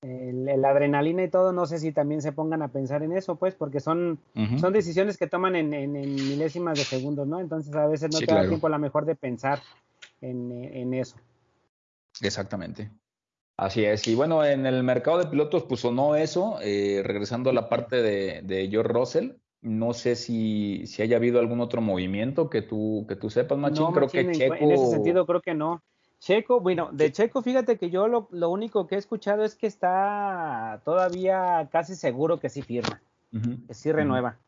[0.00, 3.54] el, adrenalina y todo, no sé si también se pongan a pensar en eso, pues,
[3.54, 4.20] porque son,
[4.58, 7.40] son decisiones que toman en, en, milésimas de segundos, ¿no?
[7.40, 9.60] Entonces a veces no te da tiempo a lo mejor de pensar
[10.20, 11.16] en, eso.
[12.22, 12.90] Exactamente.
[13.56, 14.06] Así es.
[14.08, 18.02] Y bueno, en el mercado de pilotos, pues sonó eso, eh, regresando a la parte
[18.02, 19.32] de, de George Russell.
[19.62, 23.86] No sé si, si haya habido algún otro movimiento que tú, que tú sepas, Machín.
[23.92, 24.54] creo que Checo...
[24.56, 25.82] en ese sentido creo que no.
[26.18, 29.66] Checo, bueno, de Checo, fíjate que yo lo, lo, único que he escuchado es que
[29.66, 33.00] está todavía casi seguro que sí firma,
[33.66, 34.38] que sí renueva.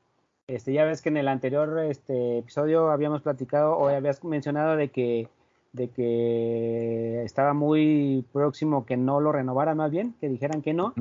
[0.46, 4.88] Este, ya ves que en el anterior este, episodio habíamos platicado o habías mencionado de
[4.88, 5.28] que,
[5.76, 10.94] de que estaba muy próximo que no lo renovara más bien, que dijeran que no.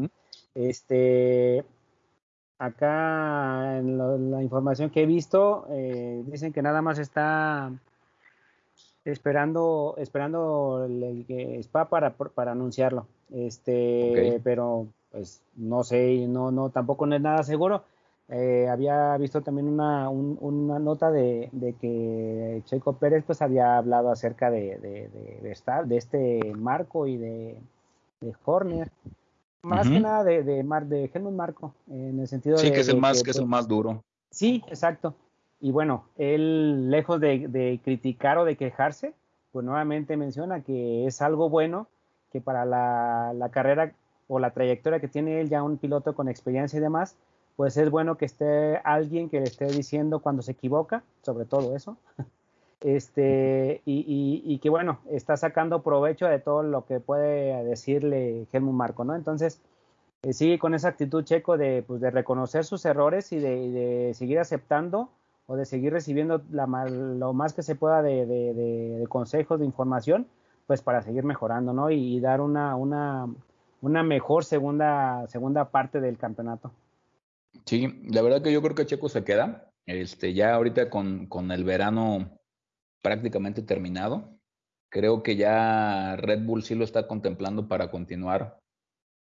[0.54, 1.64] Este,
[2.60, 7.72] acá en la información que he visto eh, dicen que nada más está
[9.06, 13.08] esperando esperando el, que Spa para, para anunciarlo.
[13.34, 17.84] Este pero pues no sé no no tampoco no es nada seguro
[18.30, 24.50] eh, había visto también una, una nota de, que Checo Pérez pues había hablado acerca
[24.50, 27.58] de, de, de, de este marco y de,
[28.22, 28.92] de Horner
[29.66, 32.70] más que nada de, de, Mar, de Helmut Marco, en el sentido sí, de.
[32.70, 34.04] Sí, que es el más, que, es el pues más duro.
[34.30, 35.16] Sí, exacto.
[35.60, 39.14] Y bueno, él, lejos de, criticar o de quejarse,
[39.52, 41.88] pues nuevamente menciona que es algo bueno
[42.32, 43.94] que para la, la, carrera
[44.28, 47.16] o la trayectoria que tiene él, ya un piloto con experiencia y demás,
[47.56, 51.76] pues es bueno que esté alguien que le esté diciendo cuando se equivoca, sobre todo
[51.76, 51.98] eso,
[52.82, 59.04] este, y, que bueno, está sacando provecho de todo lo que puede decirle Helmut Marco,
[59.06, 59.16] ¿no?
[59.16, 59.62] Entonces,
[60.24, 64.40] eh, sigue con esa actitud checo de, pues, de reconocer sus errores y de, seguir
[64.40, 65.10] aceptando
[65.48, 70.28] o de seguir recibiendo lo más que se pueda de, consejos, de información,
[70.68, 71.92] pues para seguir mejorando, ¿no?
[71.92, 73.28] Y, dar una, una,
[73.82, 76.72] una mejor segunda, segunda parte del campeonato.
[77.66, 79.72] Sí, la verdad que yo creo que Checo se queda.
[79.86, 82.40] Este, ya ahorita con, con el verano
[83.02, 84.40] prácticamente terminado.
[84.90, 88.60] Creo que ya Red Bull sí lo está contemplando para continuar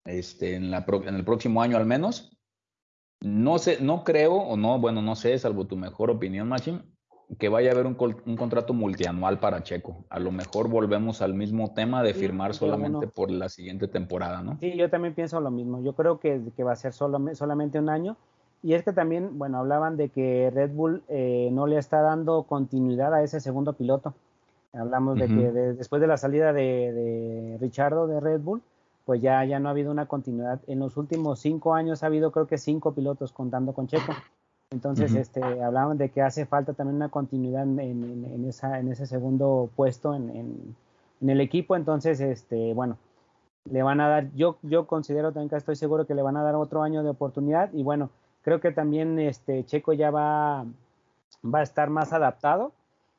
[0.05, 2.37] este, en, la en el próximo año al menos.
[3.21, 6.81] No sé, no creo, o no, bueno, no sé, salvo tu mejor opinión, Machine,
[7.37, 10.03] que vaya a haber un, un, contrato multianual para Checo.
[10.09, 14.57] A lo mejor volvemos al mismo tema de firmar solamente por la siguiente temporada, ¿no?
[14.59, 15.81] Sí, yo también pienso lo mismo.
[15.81, 18.17] Yo creo que, que va a ser solo, solamente un año
[18.63, 22.43] y es que también, bueno, hablaban de que Red Bull eh, no le está dando
[22.43, 24.13] continuidad a ese segundo piloto.
[24.73, 28.61] Hablamos de que después de la salida de, de Richardo de Red Bull,
[29.03, 30.61] pues ya, ya no ha habido una continuidad.
[30.67, 34.13] En los últimos cinco años ha habido creo que cinco pilotos contando con Checo.
[34.71, 39.05] Entonces, este, hablaban de que hace falta también una continuidad en, en, esa, en ese
[39.05, 40.75] segundo puesto en,
[41.21, 41.75] en, el equipo.
[41.75, 42.97] Entonces, este, bueno,
[43.69, 46.43] le van a dar, yo, yo considero también que estoy seguro que le van a
[46.43, 47.71] dar otro año de oportunidad.
[47.73, 48.09] Y bueno,
[48.43, 50.65] Creo que también este Checo ya va,
[51.43, 52.71] va a estar más adaptado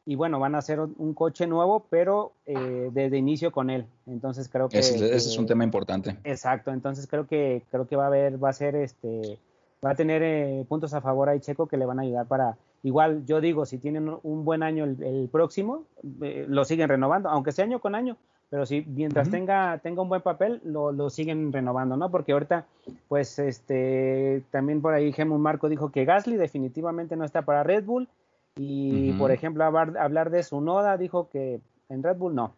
[0.05, 3.87] y bueno, van a hacer un coche nuevo, pero eh, desde inicio con él.
[4.07, 6.17] Entonces creo que ese, es un tema importante.
[6.25, 9.39] Exacto, entonces creo que creo que va a haber, va a ser este,
[9.85, 12.57] va a tener eh, puntos a favor ahí Checo que le van a ayudar para
[12.83, 13.25] igual.
[13.27, 15.85] Yo digo, si tienen un buen año el, próximo,
[16.21, 18.17] eh, lo siguen renovando, aunque sea año con año,
[18.51, 22.11] pero sí, mientras tenga, tenga un buen papel, lo, lo, siguen renovando, ¿no?
[22.11, 22.67] Porque ahorita,
[23.09, 27.85] pues, este, también por ahí Gemma Marco dijo que Gasly definitivamente no está para Red
[27.85, 28.09] Bull,
[28.57, 32.55] y por ejemplo, hablar, hablar de su Noda, dijo que en Red Bull no.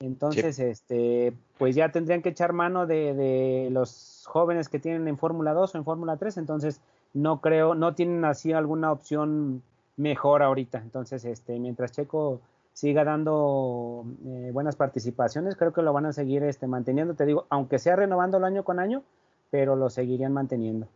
[0.00, 5.18] Entonces, este, pues ya tendrían que echar mano de, de los jóvenes que tienen en
[5.18, 6.80] Fórmula 2 o en Fórmula 3, entonces
[7.14, 9.62] no creo, no tienen así alguna opción
[9.96, 10.78] mejor ahorita.
[10.78, 12.40] Entonces, este, mientras Checo
[12.72, 17.46] siga dando eh, buenas participaciones, creo que lo van a seguir este, manteniendo, te digo,
[17.50, 19.02] aunque sea renovando el año con año,
[19.50, 20.86] pero lo seguirían manteniendo.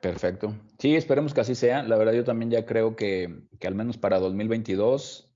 [0.00, 0.54] Perfecto.
[0.78, 1.82] Sí, esperemos que así sea.
[1.82, 5.28] La verdad, yo también ya creo que, que al menos para 2022,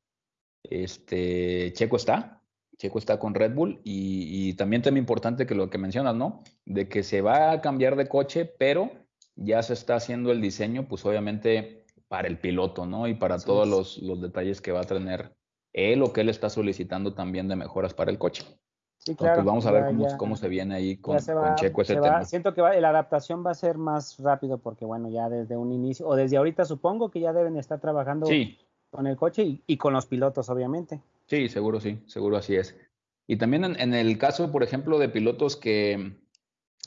[0.65, 2.43] este, Checo está.
[2.77, 6.43] Checo está con Red Bull y, y también tema importante que lo que mencionas, ¿no?
[6.65, 8.91] De que se va a cambiar de coche, pero
[9.37, 13.09] ya se está haciendo el diseño, pues obviamente para el piloto, ¿no?
[13.09, 15.35] Y para todos los, los, detalles que va a tener
[15.73, 18.45] él o que él está solicitando también de mejoras para el coche.
[18.99, 19.35] Sí, claro.
[19.35, 21.19] Pues vamos a ver cómo, cómo, se viene ahí con,
[21.57, 22.25] Checo ese tema.
[22.25, 26.07] siento que la adaptación va a ser más rápido porque, bueno, ya desde un inicio,
[26.07, 28.27] o desde ahorita supongo que ya deben estar trabajando
[28.91, 31.03] con el coche y, y, con los pilotos, obviamente.
[31.27, 32.77] Sí, seguro sí, seguro así es.
[33.27, 36.19] Y también en, en el caso, por ejemplo, de pilotos que,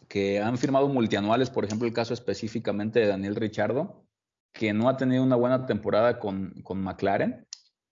[0.07, 4.05] que han firmado multianuales, por ejemplo, el caso específicamente de Daniel Richardo,
[4.53, 7.47] que no ha tenido una buena temporada con, con McLaren,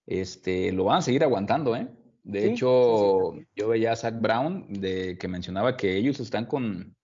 [0.06, 1.88] este, lo van a seguir aguantando, ¿eh?
[2.24, 6.96] De hecho, yo veía a Zach Brown de, que mencionaba que ellos están con,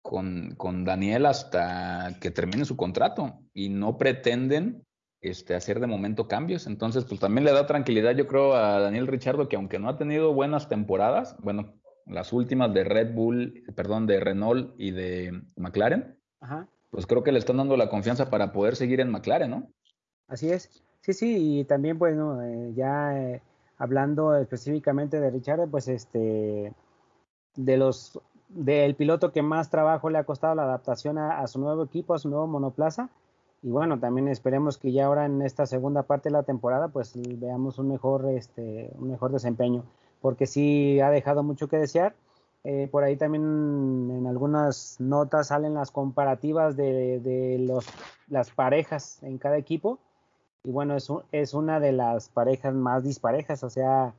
[0.00, 4.86] con, con, Daniel hasta que termine su contrato y no pretenden
[5.20, 6.66] este, hacer de momento cambios.
[6.66, 9.98] Entonces, pues también le da tranquilidad, yo creo, a Daniel Richardo, que aunque no ha
[9.98, 11.74] tenido buenas temporadas, bueno,
[12.06, 16.18] las últimas de Red Bull, perdón, de Renault y de McLaren,
[16.90, 19.70] pues creo que le están dando la confianza para poder seguir en McLaren, ¿no?
[20.26, 20.82] Así es.
[21.02, 23.42] Sí, sí, y también, bueno, eh, ya eh,
[23.78, 26.74] hablando específicamente de Richard, pues este,
[27.56, 31.84] de los, del piloto que más trabajo le ha costado la adaptación a, su nuevo
[31.84, 33.08] equipo, a su nuevo monoplaza,
[33.62, 37.12] y bueno, también esperemos que ya ahora en esta segunda parte de la temporada, pues
[37.16, 39.84] veamos un mejor, este, un mejor desempeño
[40.20, 42.14] porque sí ha dejado mucho que desear.
[42.62, 43.42] Eh, por ahí también
[44.10, 47.86] en algunas notas salen las comparativas de, los,
[48.28, 49.98] las parejas en cada equipo.
[50.62, 54.12] Y bueno, es, es una de las parejas más disparejas, o sea,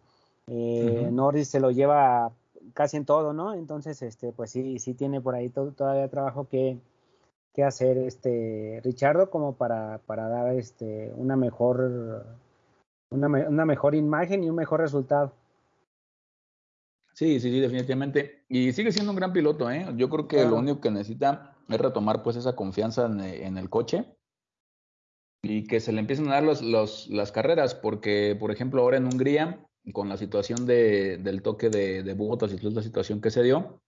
[0.47, 2.31] eh, Norris se lo lleva
[2.73, 3.53] casi en todo, ¿no?
[3.53, 6.79] Entonces, este, pues sí, sí tiene por ahí todo, todavía trabajo que,
[7.53, 12.25] que hacer este Richardo como para, para dar este una mejor
[13.09, 15.33] una, una mejor imagen y un mejor resultado.
[17.13, 18.43] Sí, sí, sí, definitivamente.
[18.47, 19.85] Y sigue siendo un gran piloto, ¿eh?
[19.95, 24.05] Yo creo que lo único que necesita es retomar pues esa confianza en, el coche
[25.43, 28.97] y que se le empiecen a dar los, los, las carreras, porque, por ejemplo, ahora
[28.97, 33.31] en Hungría, con la situación de, del toque de, de Bogotas y la situación que
[33.31, 33.81] se dio,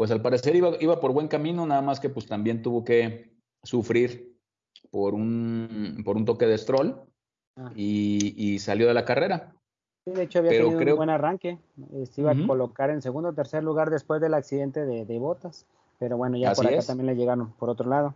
[0.00, 3.36] pues al parecer iba, iba por buen camino, nada más que pues también tuvo que
[3.62, 4.34] sufrir
[4.90, 6.96] por un, por un toque de stroll
[7.56, 7.70] ah.
[7.76, 9.52] y, y salió de la carrera
[10.06, 11.58] de hecho había tenido un buen arranque.
[12.10, 15.66] Se iba a colocar en segundo o tercer lugar después del accidente de, de Botas.
[15.98, 18.14] Pero bueno, ya por acá también le llegaron por otro lado.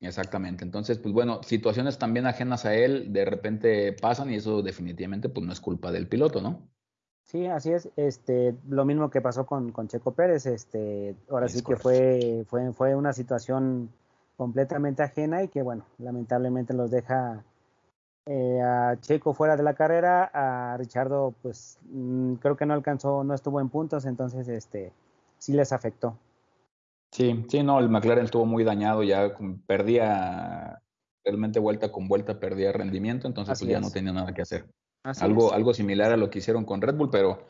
[0.00, 0.64] Exactamente.
[0.64, 5.44] Entonces, pues bueno, situaciones también ajenas a él de repente pasan y eso definitivamente pues
[5.44, 6.68] no es culpa del piloto, ¿no?
[7.24, 7.88] Sí, así es.
[7.96, 10.46] Este, lo mismo que pasó con, con Checo Pérez.
[10.46, 13.90] Este, ahora sí que fue, fue, fue una situación
[14.36, 17.44] completamente ajena y que bueno, lamentablemente los deja
[18.26, 23.24] eh, a Checo fuera de la carrera, a Richardo pues mm, creo que no alcanzó,
[23.24, 24.92] no estuvo en puntos, entonces este
[25.38, 26.16] sí les afectó.
[27.12, 30.80] Sí, sí, no, el McLaren estuvo muy dañado, ya perdía
[31.24, 34.64] realmente vuelta con vuelta, perdía rendimiento, entonces pues, ya no tenía nada que hacer.
[35.02, 37.46] Algo, algo similar a lo que hicieron con Red Bull, pero,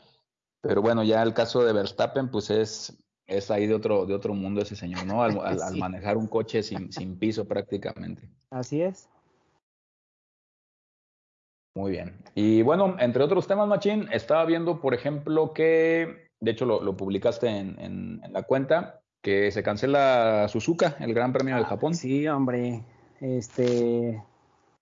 [0.61, 4.33] pero bueno, ya el caso de Verstappen, pues es, es ahí de otro, de otro
[4.33, 5.23] mundo ese señor, ¿no?
[5.23, 8.29] Al, al manejar un coche sin, sin piso prácticamente.
[8.49, 9.09] Así es.
[11.73, 12.17] Muy bien.
[12.35, 17.47] Y bueno, entre otros temas, Machín, estaba viendo, por ejemplo, que, de hecho lo, publicaste
[17.47, 21.95] en, la cuenta, que se cancela Suzuka, el Gran Premio del ah, Japón.
[21.95, 22.83] Sí, hombre,
[23.21, 24.21] este,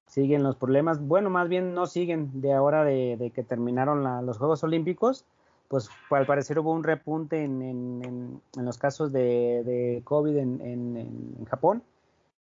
[0.10, 1.00] siguen los problemas.
[1.00, 5.26] Bueno, más bien no siguen de ahora de, que terminaron los Juegos Olímpicos.
[5.69, 11.82] Pues al parecer hubo un repunte en, los casos de, COVID en, Japón.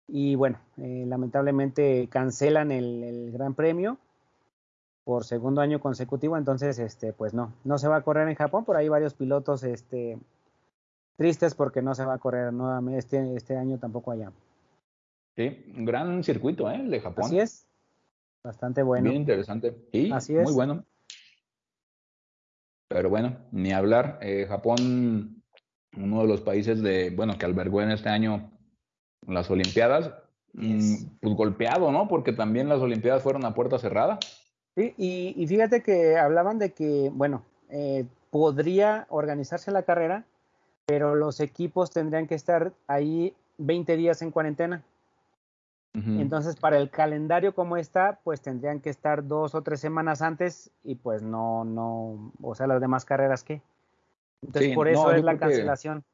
[0.09, 3.97] Y bueno, eh, lamentablemente cancelan el Gran Premio
[5.05, 8.65] por segundo año consecutivo, entonces este pues no, no se va a correr en Japón,
[8.65, 10.19] por ahí varios pilotos este
[11.17, 14.31] tristes porque no se va a correr nuevamente este, este año tampoco allá.
[15.41, 16.75] Sí, un gran circuito, ¿eh?
[16.75, 17.25] El de Japón.
[17.25, 17.67] Así es.
[18.45, 19.09] Bastante bueno.
[19.09, 19.75] Bien interesante.
[19.91, 20.43] Sí, Así es.
[20.43, 20.85] muy bueno.
[22.89, 24.19] Pero bueno, ni hablar.
[24.21, 25.43] Eh, Japón,
[25.97, 28.51] uno de los países de, bueno, que albergó en este año
[29.27, 30.13] las Olimpiadas,
[30.53, 32.07] mm, pues golpeado, ¿no?
[32.07, 34.19] Porque también las Olimpiadas fueron a puerta cerrada.
[34.77, 40.27] Sí, y, fíjate que hablaban de que, bueno, eh, podría organizarse la carrera,
[40.85, 44.85] pero los equipos tendrían que estar ahí 20 días en cuarentena.
[45.93, 50.71] Entonces, para el calendario como está, pues tendrían que estar dos o tres semanas antes
[50.85, 53.61] y pues no, no, o sea, las demás carreras qué.
[54.41, 56.05] Entonces, por eso es la cancelación.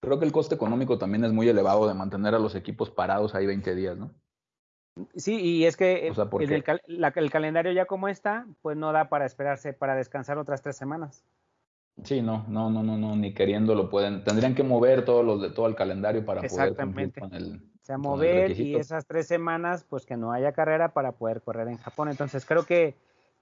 [0.00, 3.34] Creo que el coste económico también es muy elevado de mantener a los equipos parados
[3.34, 4.10] ahí 20 días, ¿no?
[5.14, 9.94] Sí, y es que el, calendario ya como está, pues no da para esperarse, para
[9.94, 11.24] descansar otras tres semanas.
[12.04, 14.24] Sí, no, no, no, no, no, ni queriendo lo pueden.
[14.24, 17.56] Tendrían que mover todos los de todo el calendario para poder cumplir con el.
[17.56, 21.68] O sea, mover y esas tres semanas, pues que no haya carrera para poder correr
[21.68, 22.08] en Japón.
[22.08, 22.94] Entonces creo que,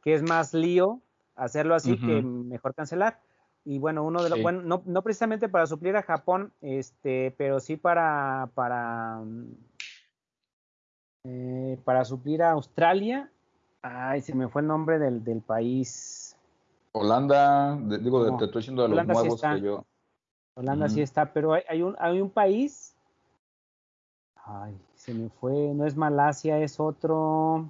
[0.03, 1.01] que es más lío
[1.37, 3.21] hacerlo así que mejor cancelar.
[3.64, 7.61] Y bueno, uno de los, bueno, no, no, precisamente para suplir a Japón, este, pero
[7.61, 9.21] sí para, para,
[11.25, 13.31] eh, para suplir a Australia.
[13.83, 16.17] Ay, se me fue el nombre del, del país
[16.92, 19.85] Holanda, digo, te estoy diciendo de los nuevos que yo.
[20.55, 22.96] Holanda sí está, pero hay, un, hay un país.
[24.44, 27.68] Ay, se me fue, no es Malasia, es otro.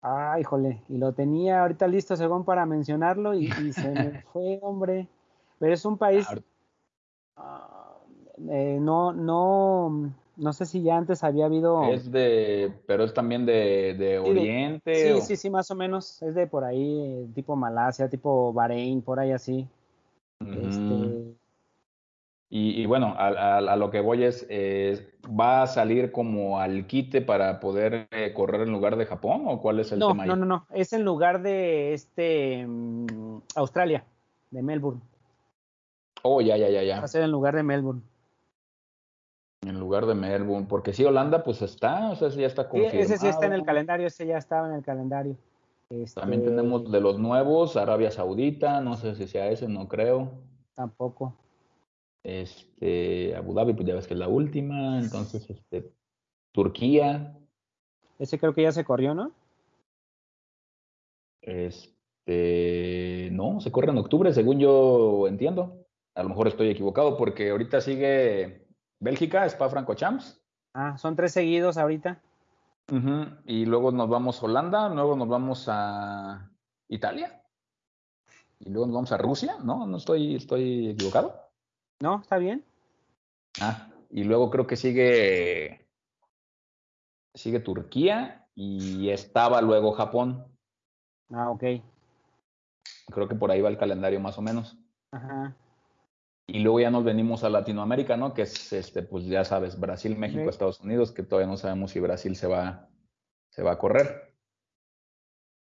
[0.00, 5.08] Ay, híjole, y lo tenía ahorita listo según para mencionarlo y, se me fue, hombre.
[5.58, 6.26] Pero es un país.
[7.36, 7.96] Ah,
[8.50, 11.84] eh, no, no, no sé si ya antes había habido.
[11.84, 14.94] Es de, pero es también de, Oriente.
[14.94, 16.22] sí, sí, sí, más o menos.
[16.22, 19.68] Es de por ahí, tipo Malasia, tipo Bahrein, por ahí así.
[20.40, 21.34] este...
[22.50, 24.46] y, bueno, a, lo que voy es,
[25.28, 29.60] ¿va a salir como al quite para poder eh, correr en lugar de Japón o
[29.60, 30.26] cuál es el tema?
[30.26, 34.04] No, no, no, es en lugar de este mm, Australia,
[34.50, 35.00] de Melbourne.
[36.22, 36.98] Oh, ya, ya, ya, ya.
[36.98, 38.02] Va a ser en lugar de Melbourne.
[39.66, 43.00] En lugar de Melbourne, porque sí, Holanda pues está, o sea, ese ya está confirmado.
[43.00, 45.36] ese sí está en el calendario, ese ya estaba en el calendario.
[46.14, 50.32] También este tenemos de los nuevos, Arabia Saudita, no sé si sea ese, no creo.
[50.74, 51.34] Tampoco.
[52.22, 55.92] Este, Abu Dhabi, pues ya ves que es la última, entonces, este,
[56.52, 57.36] Turquía.
[58.18, 59.32] Ese creo que ya se corrió, ¿no?
[61.42, 65.84] Este, no, se corre en octubre, según yo entiendo.
[66.14, 68.63] A lo mejor estoy equivocado porque ahorita sigue
[69.04, 70.40] Bélgica, Spa Francorchamps.
[70.72, 72.20] Ah, son tres seguidos ahorita.
[73.46, 76.50] Y luego nos vamos a Holanda, luego nos vamos a
[76.88, 77.42] Italia.
[78.60, 79.86] Y luego nos vamos a Rusia, ¿no?
[79.86, 81.34] No estoy, estoy equivocado.
[82.00, 82.64] No, está bien.
[83.60, 85.86] Ah, y luego creo que sigue
[87.34, 90.46] sigue Turquía y estaba luego Japón.
[91.30, 91.62] Ah, ok.
[93.12, 94.78] Creo que por ahí va el calendario más o menos.
[95.10, 95.54] Ajá.
[96.46, 98.34] Y luego ya nos venimos a Latinoamérica, ¿no?
[98.34, 102.00] Que es, este, pues ya sabes, Brasil, México, Estados Unidos, que todavía no sabemos si
[102.00, 102.88] Brasil se va,
[103.48, 104.34] se va a correr.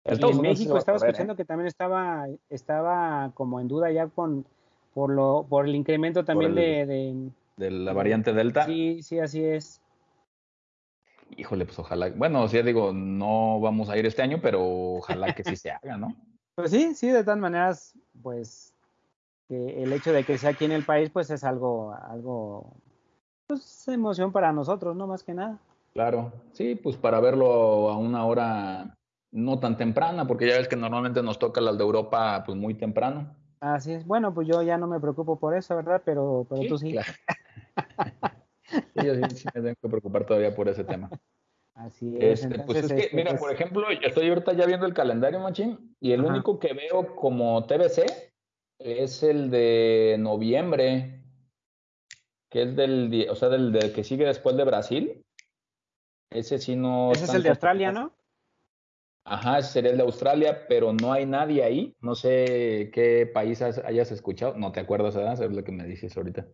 [0.04, 1.02] en México estaba ¿eh?
[1.02, 4.46] escuchando que también estaba, estaba como en duda ya con,
[4.96, 8.66] por, lo, por el incremento también de, de, la variante Delta.
[8.66, 9.82] Sí, sí, así es.
[11.38, 12.10] Híjole, pues ojalá.
[12.10, 15.98] Bueno, sí, digo, no vamos a ir este año, pero ojalá que sí se haga,
[15.98, 16.16] ¿no?
[16.56, 18.75] Pues sí, sí, de todas maneras, pues
[19.48, 22.74] que el hecho de que sea aquí en el país, pues es algo, algo,
[23.48, 25.08] pues emoción para nosotros, ¿no?
[25.08, 25.60] Más que nada.
[25.94, 28.98] Claro, sí, pues para verlo a una hora
[29.32, 32.74] no tan temprana, porque ya ves que normalmente nos toca las de Europa pues muy
[32.74, 33.36] temprano.
[33.60, 36.02] Así es, bueno, pues yo ya no me preocupo por eso, ¿verdad?
[36.04, 36.96] Pero, pero tú sí.
[38.96, 41.10] sí, yo sí, me tengo que preocupar todavía por ese tema.
[41.74, 42.44] Así es.
[42.44, 44.94] Este, pues es que, este, mira, pues por ejemplo, yo estoy ahorita ya viendo el
[44.94, 48.35] calendario, Machín, y el único que veo como TBC
[48.80, 51.24] es el de noviembre,
[52.50, 55.26] que es del, o sea, del, que sigue después de Brasil.
[56.32, 57.12] Ese sí no.
[57.12, 58.12] Ese es el de Australia, ¿no?
[59.28, 61.96] Ajá, ese sería el de Australia, pero no hay nadie ahí.
[62.02, 64.56] No sé qué país hayas escuchado.
[64.56, 65.42] No te acuerdas, ¿verdad?
[65.42, 66.46] Es lo que me dices ahorita.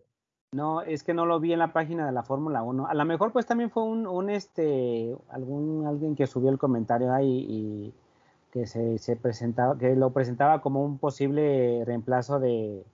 [0.54, 2.86] No, es que no lo vi en la página de la Fórmula 1.
[2.86, 7.12] A lo mejor pues también fue un, un este, algún, alguien que subió el comentario
[7.12, 7.94] ahí y,
[8.52, 12.84] que se, presentaba, que lo presentaba como un posible reemplazo de,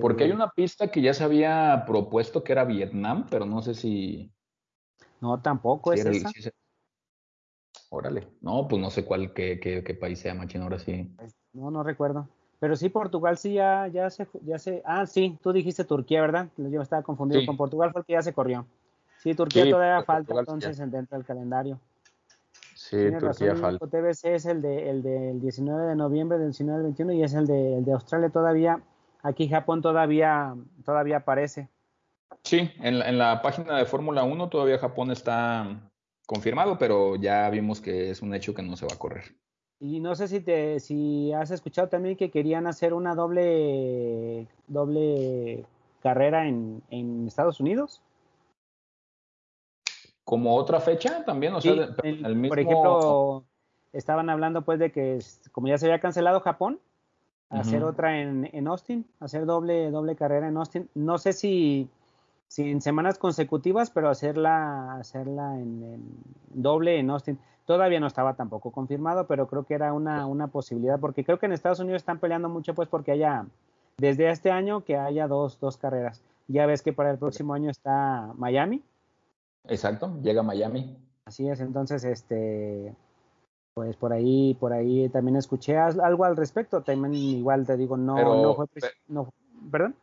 [0.00, 3.74] Porque hay una pista que ya se había propuesto que era Vietnam, pero no sé
[3.74, 4.32] si.
[5.20, 6.30] No, tampoco es esa.
[7.90, 8.26] Órale.
[8.40, 11.12] No, pues no sé cuál, qué, qué, país sea, machín, ahora sí.
[11.18, 12.26] Pues, no, no recuerdo.
[12.58, 14.82] Pero sí, Portugal sí ya, ya se, ya se.
[14.86, 16.48] Ah, sí, tú dijiste Turquía, ¿verdad?
[16.56, 18.64] Yo estaba confundido con Portugal porque ya se corrió.
[19.18, 21.78] Sí, Turquía todavía falta entonces dentro del calendario.
[22.92, 23.86] Sí, Turquía falta.
[23.86, 27.32] TBC es el, de, el del 19 de noviembre, del 19 al 21 y es
[27.32, 28.82] el de, el de Australia todavía.
[29.22, 31.70] Aquí Japón todavía, todavía aparece.
[32.42, 35.90] Sí, en la, en la página de Fórmula 1 todavía Japón está
[36.26, 39.24] confirmado, pero ya vimos que es un hecho que no se va a correr.
[39.80, 45.64] Y no sé si te, si has escuchado también que querían hacer una doble, doble
[46.02, 48.02] carrera en, en Estados Unidos.
[50.24, 52.48] Como otra fecha también, o sea, el, mismo...
[52.48, 53.44] por ejemplo,
[53.92, 55.18] estaban hablando pues de que
[55.50, 56.78] como ya se había cancelado Japón,
[57.60, 60.88] hacer otra en, en, Austin, hacer doble, doble carrera en Austin.
[60.94, 61.88] No sé si,
[62.48, 66.08] si en semanas consecutivas, pero hacerla, hacerla en,
[66.48, 67.38] doble en Austin.
[67.66, 71.46] Todavía no estaba tampoco confirmado, pero creo que era una, una posibilidad, porque creo que
[71.46, 73.46] en Estados Unidos están peleando mucho pues porque haya,
[73.98, 76.22] desde este año que haya dos, dos carreras.
[76.48, 78.82] Ya ves que para el próximo año está Miami,
[79.64, 80.96] Exacto, llega a Miami.
[81.24, 82.94] Así es, entonces, este,
[83.74, 86.82] pues por ahí, por ahí también escuché algo al respecto.
[86.82, 88.66] También igual te digo, no, no fue,
[89.08, 89.32] no,
[89.70, 89.96] perdón.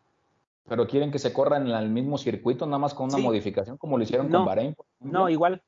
[0.68, 3.98] Pero quieren que se corra en el mismo circuito, nada más con una modificación, como
[3.98, 4.76] lo hicieron con Bahrein.
[5.00, 5.62] No, igual.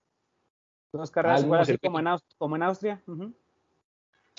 [0.93, 3.01] Dos carreras igual así como en, como en Austria.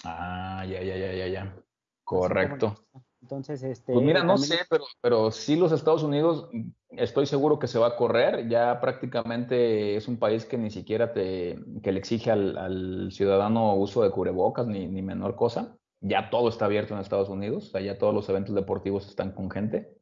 [0.04, 1.56] Ah, ya, ya, ya, ya, ya.
[2.04, 2.74] Correcto.
[3.22, 3.92] Entonces, este.
[3.92, 6.48] Pues mira, no sé, pero, pero sí los Estados Unidos,
[6.90, 8.48] estoy seguro que se va a correr.
[8.48, 14.02] Ya prácticamente es un país que ni siquiera te, que le exige al, ciudadano uso
[14.02, 15.76] de cubrebocas ni, ni, menor cosa.
[16.00, 19.30] Ya todo está abierto en Estados Unidos, o sea, ya todos los eventos deportivos están
[19.32, 19.96] con gente.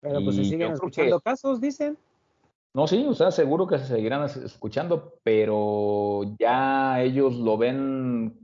[0.00, 1.96] Pero pues se siguen escuchando casos, dicen.
[2.72, 8.39] No, sí, o sea, seguro que se seguirán escuchando, pero ya ellos lo ven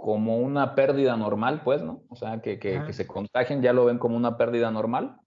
[0.00, 2.02] como una pérdida normal, pues, ¿no?
[2.08, 5.20] O sea, que, que, se contagien ya lo ven como una pérdida normal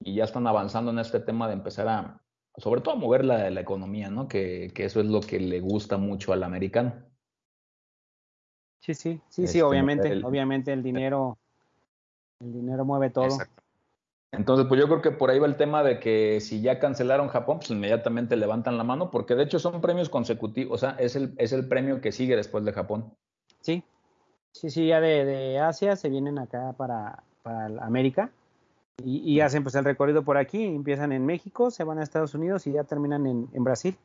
[0.00, 2.22] y ya están avanzando en este tema de empezar a,
[2.56, 4.26] sobre todo a mover la, la economía, ¿no?
[4.26, 6.94] Que, que, eso es lo que le gusta mucho al americano.
[8.80, 11.36] Sí, sí, sí, sí, este, obviamente, obviamente el dinero,
[12.40, 13.26] el dinero mueve todo.
[13.26, 13.62] Exacto.
[14.32, 17.28] Entonces, pues yo creo que por ahí va el tema de que si ya cancelaron
[17.28, 21.14] Japón, pues inmediatamente levantan la mano, porque de hecho son premios consecutivos, o sea, es
[21.14, 23.14] el, es el premio que sigue después de Japón.
[23.60, 23.84] Sí,
[24.54, 28.30] Sí, sí, ya de, Asia se vienen acá para, para América
[29.04, 32.64] y, hacen pues el recorrido por aquí, empiezan en México, se van a Estados Unidos
[32.68, 33.96] y ya terminan en, Brasil.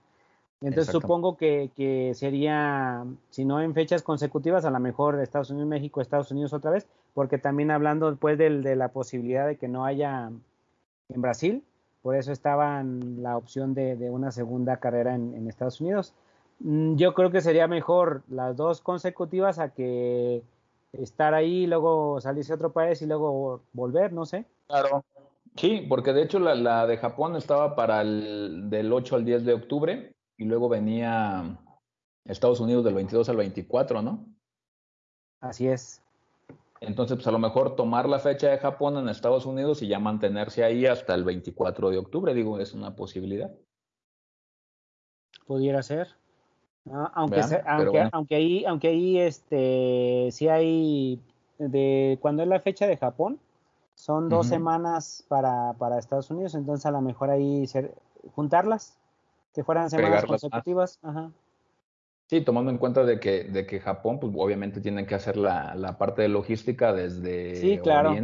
[0.62, 5.70] Entonces supongo que, que, sería, si no en fechas consecutivas, a lo mejor Estados Unidos,
[5.70, 9.86] México, Estados Unidos otra vez, porque también hablando después de la posibilidad de que no
[9.86, 10.32] haya
[11.10, 11.64] en Brasil,
[12.02, 16.16] por eso estaba la opción de, de una segunda carrera en, en Estados Unidos.
[16.60, 20.44] Mm, yo creo que sería mejor las dos consecutivas a que
[20.94, 24.46] estar ahí, luego salirse a otro país y luego volver, no sé.
[24.68, 25.04] Claro.
[25.56, 29.54] Sí, porque de hecho la, de Japón estaba para el del 8 al 10 de
[29.54, 31.60] octubre y luego venía
[32.26, 34.26] Estados Unidos del 22 al 24, ¿no?
[35.42, 36.02] Así es.
[36.82, 40.00] Entonces, pues a lo mejor tomar la fecha de Japón en Estados Unidos y ya
[40.00, 43.52] mantenerse ahí hasta el 24 de octubre, digo, es una posibilidad.
[45.46, 46.16] Pudiera ser.
[47.14, 51.22] Aunque, aunque, aunque, ahí, aunque ahí este, sí hay,
[51.58, 53.40] de cuando es la fecha de Japón,
[53.96, 57.66] son dos semanas para, para, Estados Unidos, entonces a lo mejor ahí
[58.34, 58.98] juntarlas,
[59.54, 61.00] que fueran semanas consecutivas.
[61.04, 61.32] Ajá.
[62.28, 65.74] Sí, tomando en cuenta de que, de que Japón, pues obviamente tienen que hacer la,
[65.76, 68.16] la parte de logística desde sí, claro.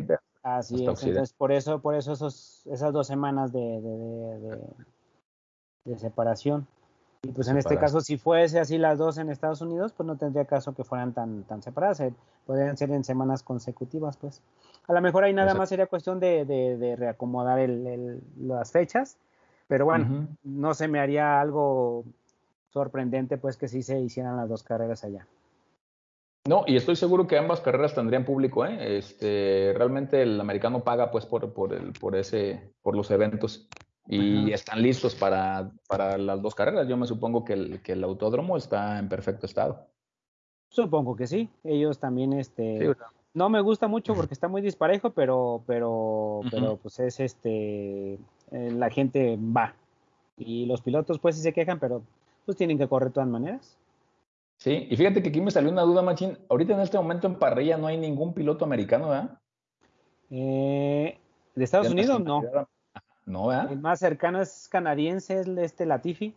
[0.43, 4.59] Así es, entonces por eso, por eso esos, esas dos semanas de, de,
[5.85, 6.67] de separación.
[7.27, 10.15] Y pues en este caso, si fuese así las dos en Estados Unidos, pues no
[10.15, 11.99] tendría caso que fueran tan, tan separadas.
[12.01, 12.13] Eh,
[12.45, 14.41] podrían ser en semanas consecutivas, pues.
[14.87, 19.17] A lo mejor ahí nada más sería cuestión de, de, reacomodar el, las fechas.
[19.67, 22.03] Pero bueno, no se me haría algo
[22.69, 25.25] sorprendente, pues, que sí se hicieran las dos carreras allá.
[26.47, 28.97] No, y estoy seguro que ambas carreras tendrían público, ¿eh?
[28.99, 33.67] Este, realmente el americano paga, pues, por, por, el, por ese, por los eventos
[34.07, 36.87] y están listos para, para, las dos carreras.
[36.87, 39.87] Yo me supongo que el, que el autódromo está en perfecto estado.
[40.69, 41.49] Supongo que sí.
[41.63, 42.95] Ellos también, este,
[43.33, 48.13] no me gusta mucho porque está muy disparejo, pero, pero, pero pues es este,
[48.51, 49.73] eh, la gente va.
[50.37, 52.03] Y los pilotos pues sí se quejan, pero
[52.45, 53.77] pues tienen que correr de todas maneras.
[54.57, 56.37] Sí, y fíjate que aquí me salió una duda, Machín.
[56.49, 59.39] Ahorita en este momento en parrilla no hay ningún piloto americano, ¿verdad?
[60.29, 61.19] Eh,
[61.55, 62.21] ¿De Estados Unidos?
[62.21, 62.41] No.
[63.25, 66.35] No, El más cercano es canadiense, es este Latifi.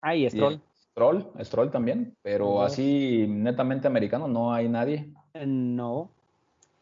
[0.00, 0.60] Ah, y Stroll.
[0.90, 5.08] Stroll, Stroll también, pero así netamente americano no hay nadie.
[5.34, 6.10] Eh, no.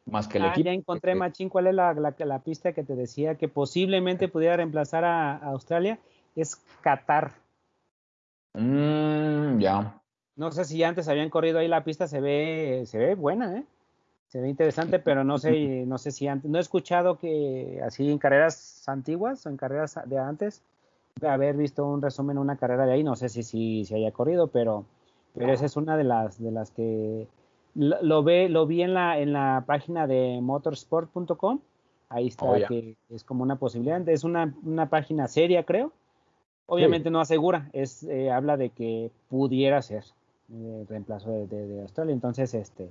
[0.06, 0.64] Más que el ah, equipo.
[0.64, 5.04] Ya encontré, Machín, cuál es la, la, pista que te decía que posiblemente pudiera reemplazar
[5.04, 5.98] a, Australia.
[6.34, 7.32] Es Qatar.
[8.54, 10.00] Mm, ya.
[10.36, 13.64] No sé si antes habían corrido ahí la pista, se ve, se ve buena, ¿eh?
[14.28, 18.10] Se ve interesante, pero no sé, no sé si antes, no he escuchado que así
[18.10, 20.62] en carreras antiguas o en carreras de antes,
[21.26, 24.48] haber visto un resumen, una carrera de ahí, no sé si, si, si haya corrido,
[24.48, 24.84] pero,
[25.34, 27.26] pero esa es una de las, de las que
[27.74, 31.60] lo, ve, lo vi en la, en la página de motorsport.com,
[32.10, 35.92] ahí está, oh, que es como una posibilidad, es una, una página seria, creo,
[36.66, 40.04] obviamente no asegura, es, eh, habla de que pudiera ser
[40.50, 42.90] el eh, reemplazo de, de Australia, entonces, este,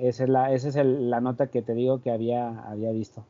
[0.00, 3.24] esa es la, esa es la nota que te digo que había, había visto.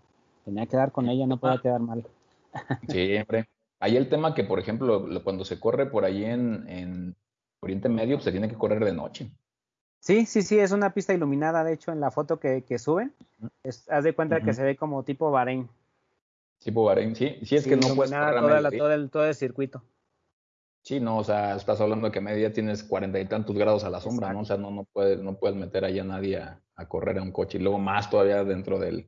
[0.44, 2.06] Tenía que dar con ella, no podía quedar mal.
[2.88, 3.48] Siempre.
[3.80, 7.14] Hay el tema que, por ejemplo, cuando se corre por ahí en,
[7.60, 9.30] Oriente Medio, pues, se tiene que correr de noche.
[10.00, 13.12] Sí, sí, sí, es una pista iluminada, de hecho, en la foto que, que suben.
[13.88, 15.68] haz de cuenta que se ve como tipo Bahrein.
[16.62, 17.38] Tipo Bahrein, sí.
[17.42, 19.82] Sí, es que no puedes todo, el, todo el circuito.
[20.86, 23.90] Sí, no, o sea, estás hablando que a media tienes cuarenta y tantos grados a
[23.90, 24.42] la sombra, ¿no?
[24.42, 27.32] O sea, no, no, puedes, no puedes meter ahí a nadie a, correr en un
[27.32, 27.58] coche.
[27.58, 29.04] Y luego más todavía dentro del,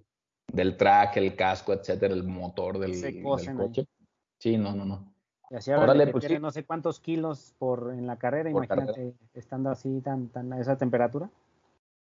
[0.52, 3.86] del track, el casco, etcétera, el motor del, coche.
[4.40, 5.14] Sí, no, no, no.
[5.50, 10.00] Y así Órale, pues, no sé cuántos kilos por en la carrera, imagínate, estando así
[10.00, 11.30] tan, tan a esa temperatura.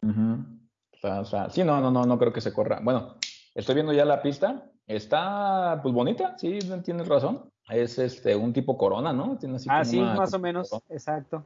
[0.03, 2.81] o, sea, sí, no, no, no, no creo que se corra.
[2.83, 3.15] Bueno,
[3.55, 4.69] estoy viendo ya la pista.
[4.89, 7.49] Está, pues, bonita, sí, tienes razón.
[7.71, 9.39] Es este un tipo corona, ¿no?
[9.39, 11.45] Tiene así ah, sí, más o menos, exacto.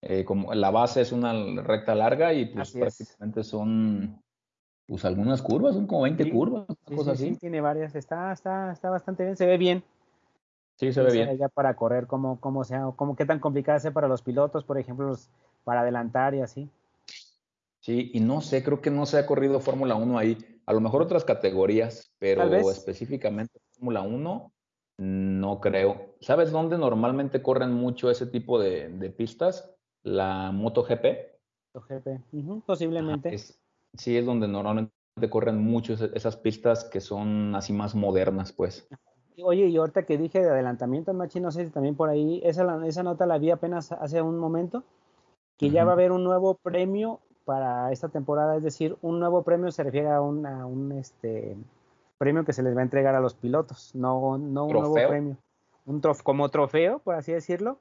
[0.00, 1.32] Eh, como la base es una
[1.62, 4.20] recta larga y pues prácticamente son
[4.86, 7.32] pues algunas curvas, son como 20 curvas, sí, cosas así.
[7.34, 9.82] Sí, tiene varias, está, está, está bastante bien, se ve bien.
[10.76, 11.38] Sí, se ve bien.
[11.38, 14.78] Ya para correr, como, cómo sea, como qué tan complicada sea para los pilotos, por
[14.78, 15.16] ejemplo,
[15.62, 16.68] para adelantar y así.
[17.80, 20.38] Sí, y no sé, creo que no se ha corrido Fórmula 1 ahí.
[20.66, 24.52] A lo mejor otras categorías, pero específicamente Fórmula 1
[24.98, 26.14] no creo.
[26.20, 29.74] ¿Sabes dónde normalmente corren mucho ese tipo de, pistas?
[30.02, 31.04] La MotoGP.
[31.74, 33.36] MotoGP, posiblemente.
[33.94, 34.92] sí, es donde normalmente
[35.30, 38.88] corren mucho esas pistas que son así más modernas, pues.
[39.42, 42.86] Oye, y ahorita que dije de adelantamiento, Machi, no sé si también por ahí, esa,
[42.86, 44.84] esa nota la vi apenas hace un momento,
[45.56, 49.42] que ya va a haber un nuevo premio para esta temporada, es decir, un nuevo
[49.42, 51.56] premio se refiere a un, a un este,
[52.18, 55.36] premio que se les va a entregar a los pilotos, no, no un nuevo premio.
[55.86, 57.78] Un como trofeo, por así decirlo,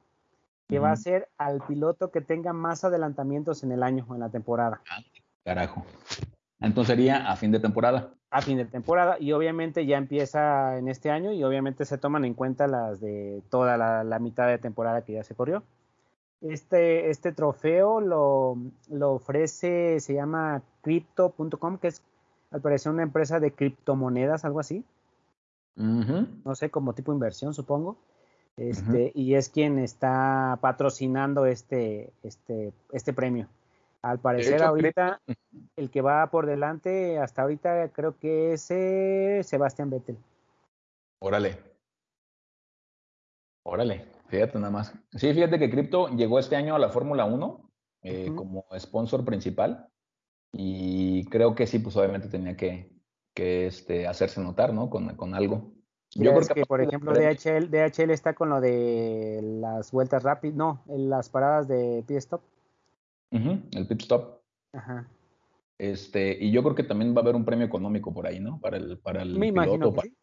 [0.68, 4.20] que va a ser al piloto que tenga más adelantamientos en el año o en
[4.20, 4.82] la temporada.
[4.90, 5.00] Ah,
[5.46, 5.86] carajo.
[6.60, 8.14] Entonces sería a fin de temporada.
[8.30, 12.26] A fin de temporada y obviamente ya empieza en este año y obviamente se toman
[12.26, 15.64] en cuenta las de toda la, la mitad de temporada que ya se corrió.
[16.42, 18.58] Este, este trofeo lo,
[18.90, 22.02] lo ofrece, se llama crypto.com, que es
[22.54, 24.86] al parecer una empresa de criptomonedas, algo así.
[25.76, 27.98] No sé, como tipo inversión, supongo.
[28.58, 33.48] Este, y es quien está patrocinando este, este, este premio.
[34.04, 35.20] Al parecer, ahorita,
[35.76, 40.18] el que va por delante, hasta ahorita creo que es eh, Sebastián Vettel.
[41.20, 41.58] Órale.
[43.64, 44.94] Órale, fíjate nada más.
[45.14, 47.72] Sí, fíjate que Crypto llegó este año a la Fórmula 1
[48.04, 49.88] eh, como sponsor principal.
[50.54, 52.92] Y creo que sí, pues obviamente tenía que,
[53.34, 54.90] que este, hacerse notar, ¿no?
[54.90, 55.74] Con, con algo.
[56.16, 60.84] Yo creo que, por ejemplo, DHL, DHL está con lo de las vueltas rápidas, no,
[60.88, 62.42] las paradas de pit stop.
[63.32, 64.42] el pit stop.
[64.74, 65.08] Ajá.
[65.80, 68.60] Este, y yo creo que también va a haber un premio económico por ahí, ¿no?
[68.60, 70.02] Para el, para el Me piloto.
[70.02, 70.16] sí.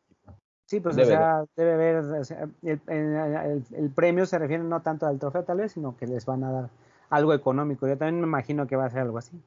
[0.65, 0.81] sí.
[0.81, 5.07] pues o sea, debe haber, o sea, el, el, el, premio se refiere no tanto
[5.07, 6.71] al trofeo tal vez, sino que les van a dar
[7.11, 7.89] algo económico.
[7.89, 9.43] Yo también me imagino que va a ser algo así.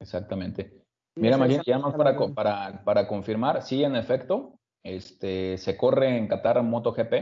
[0.00, 0.82] Exactamente.
[1.16, 6.28] Mira, María, ya más para, para, para, confirmar, sí, en efecto, este, se corre en
[6.28, 7.12] Qatar MotoGP.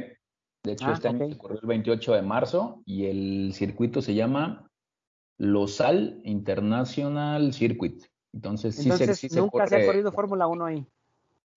[0.64, 4.14] De hecho, ah, este año se corrió el 28 de marzo y el circuito se
[4.14, 4.68] llama
[5.38, 8.04] Losal International Circuit.
[8.34, 10.86] Entonces, sí, se, nunca se ha corrido Fórmula 1 ahí.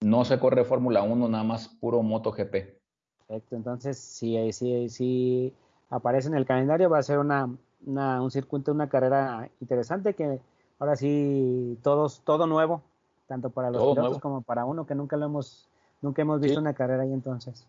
[0.01, 2.79] No se corre Fórmula 1, nada más puro MotoGP.
[3.27, 5.53] Perfecto, entonces sí, sí, sí
[5.89, 7.49] aparece en el calendario, va a ser una,
[7.85, 10.39] una, un circuito, una carrera interesante que
[10.79, 12.81] ahora sí, todos, todo nuevo,
[13.27, 15.69] tanto para los pilotos como para uno, que nunca lo hemos,
[16.01, 17.67] nunca hemos visto una carrera ahí entonces.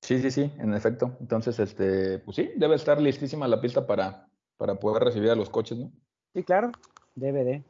[0.00, 1.16] Sí, sí, sí, en efecto.
[1.20, 5.50] Entonces, este, pues sí, debe estar listísima la pista para, para poder recibir a los
[5.50, 5.90] coches, ¿no?
[6.32, 6.70] Sí, claro,
[7.14, 7.64] debe de.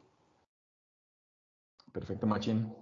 [1.91, 2.73] Perfecto, Machín.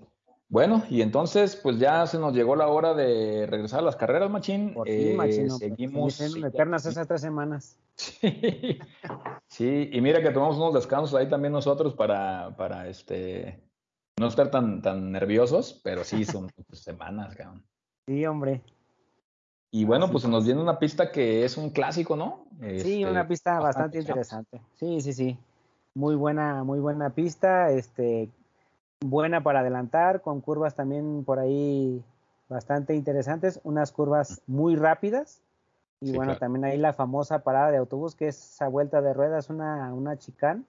[0.49, 4.29] Bueno, y entonces, pues ya se nos llegó la hora de regresar a las carreras,
[4.29, 4.73] Machín.
[4.73, 6.21] Por eh, pues, seguimos.
[6.21, 7.77] eternas esas tres semanas.
[7.97, 8.77] Sí.
[9.47, 13.59] sí, y mira que tomamos unos descansos ahí también nosotros para, para este,
[14.19, 17.63] no estar tan, tan nerviosos, pero sí son semanas, cabrón.
[18.05, 18.61] Sí, hombre.
[19.71, 22.45] Y bueno, pues se nos viene una pista que es un clásico, ¿no?
[22.79, 24.61] sí, una este, pista bastante, interesante.
[24.75, 25.37] Sí, sí, sí.
[25.95, 28.29] Muy buena, muy buena pista, este,
[29.01, 32.03] buena para adelantar, con curvas también por ahí
[32.49, 35.41] bastante interesantes, unas curvas muy rápidas.
[35.99, 39.49] Y bueno, también ahí la famosa parada de autobús, que es esa vuelta de ruedas,
[39.49, 40.63] una, una chicane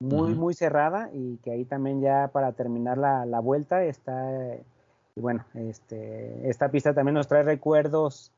[0.00, 4.56] muy, muy cerrada y que ahí también ya para terminar la, la vuelta está,
[5.16, 8.32] y bueno, este, esta pista también nos trae recuerdos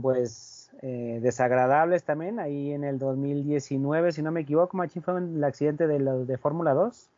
[0.00, 5.42] pues eh, desagradables también, ahí en el 2019, si no me equivoco, Machín fue el
[5.44, 7.08] accidente de, de Fórmula 2,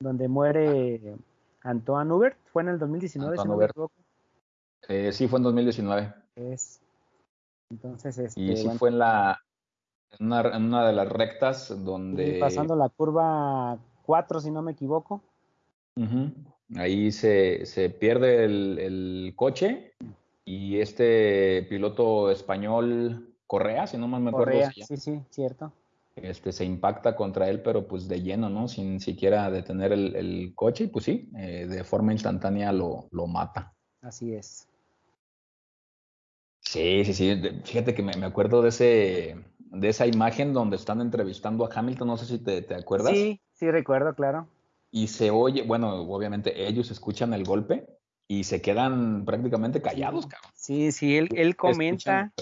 [0.00, 1.16] donde muere
[1.62, 3.92] Antoine Hubert, fue en el 2019, si no me equivoco.
[4.88, 6.14] Eh, sí, fue en 2019.
[6.36, 6.80] Es.
[7.70, 9.40] Entonces, este, y sí fue en la
[10.18, 12.38] en una, de las rectas donde...
[12.38, 15.20] pasando la curva 4, si no me equivoco.
[16.76, 19.94] Ahí se, se pierde el, coche
[20.44, 24.52] y este piloto español, Correa, si no mal me acuerdo.
[24.52, 25.72] Correa, sí, sí, cierto.
[26.16, 28.68] Este, se impacta contra él, pero pues de lleno, ¿no?
[28.68, 33.74] Sin siquiera detener el, coche y pues sí, eh, de forma instantánea lo, lo mata.
[34.00, 34.66] Así es.
[36.60, 37.40] Sí, sí, sí.
[37.64, 42.16] Fíjate que me, acuerdo de ese, de esa imagen donde están entrevistando a Hamilton, no
[42.16, 43.12] sé si te, acuerdas.
[43.12, 44.48] Sí, sí recuerdo, claro.
[44.90, 47.86] Y se oye, bueno, obviamente ellos escuchan el golpe
[48.26, 50.50] y se quedan prácticamente callados, cabrón.
[50.66, 52.32] Sí, sí, él, él comenta,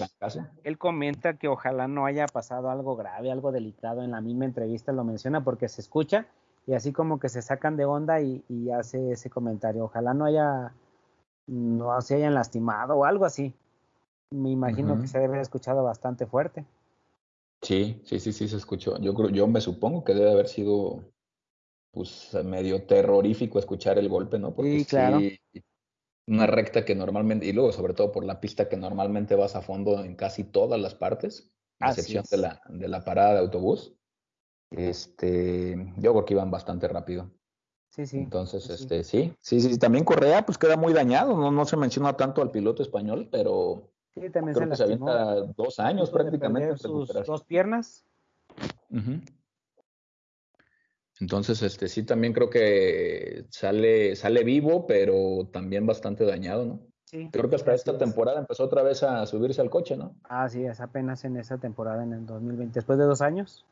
[0.63, 4.91] él comenta que ojalá no haya pasado algo grave, algo delicado en la misma entrevista
[4.91, 6.25] lo menciona porque se escucha
[6.65, 10.25] y así como que se sacan de onda y, y hace ese comentario, ojalá no
[10.25, 10.73] haya,
[11.45, 13.53] no se hayan lastimado o algo así
[14.31, 16.65] me imagino que se debe haber escuchado bastante fuerte.
[17.61, 18.99] Sí, sí, sí, sí se escuchó.
[18.99, 21.03] Yo creo, yo me supongo que debe haber sido
[21.91, 24.55] pues medio terrorífico escuchar el golpe, ¿no?
[24.55, 25.19] Porque sí, claro.
[26.27, 29.61] Una recta que normalmente, y luego sobre todo por la pista que normalmente vas a
[29.61, 33.93] fondo en casi todas las partes, a excepción de la, de la parada de autobús.
[34.71, 37.31] Este, yo creo que iban bastante rápido.
[37.89, 38.17] Sí, sí.
[38.17, 42.17] Entonces, este, sí, sí, sí, también Correa pues queda muy dañado, no, no se menciona
[42.17, 45.11] tanto al piloto español, pero Sí, también se, lastimó.
[45.57, 46.77] dos años prácticamente.
[46.77, 48.05] Sus dos piernas.
[51.19, 56.79] Entonces, este sí, también creo que sale, sale vivo, pero también bastante dañado, ¿no?
[57.05, 57.29] Sí.
[57.31, 60.15] Creo que hasta esta temporada empezó otra vez a subirse al coche, ¿no?
[60.23, 63.65] Ah, sí, es apenas en esa temporada, en el 2020, después de dos años.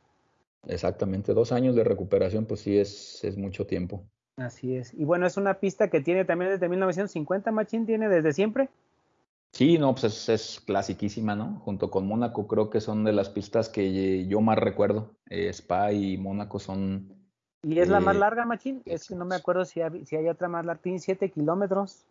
[0.68, 4.06] Exactamente, dos años de recuperación, pues sí es, es mucho tiempo.
[4.38, 4.94] Así es.
[4.94, 8.70] Y bueno, es una pista que tiene también desde 1950, Machín, tiene desde siempre.
[9.52, 11.60] Sí, no, pues es, es clasiquísima, ¿no?
[11.60, 15.12] Junto con Mónaco creo que son de las pistas que yo más recuerdo.
[15.30, 17.23] Eh, Spa y Mónaco son...
[17.64, 18.82] ¿Y es la más eh, larga, Machín?
[18.86, 20.82] Es que no me acuerdo si hay, si hay otra más larga.
[20.82, 22.06] Tiene 7 kilómetros.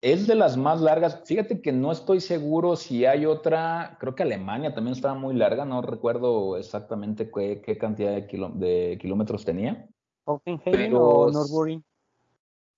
[0.00, 1.22] Es de las más largas.
[1.24, 3.96] Fíjate que no estoy seguro si hay otra.
[3.98, 5.64] Creo que Alemania también estaba muy larga.
[5.64, 9.88] No recuerdo exactamente qué, cantidad de, de, kilómetros tenía.
[10.24, 11.82] ¿Hockenheim o Nürburgring?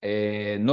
[0.01, 0.63] Eh,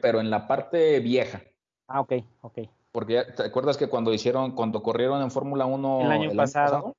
[0.00, 1.42] pero en la parte vieja.
[1.88, 2.58] Ah, ok, ok.
[2.92, 6.96] Porque te acuerdas que cuando hicieron, cuando corrieron en Fórmula 1 el año pasado,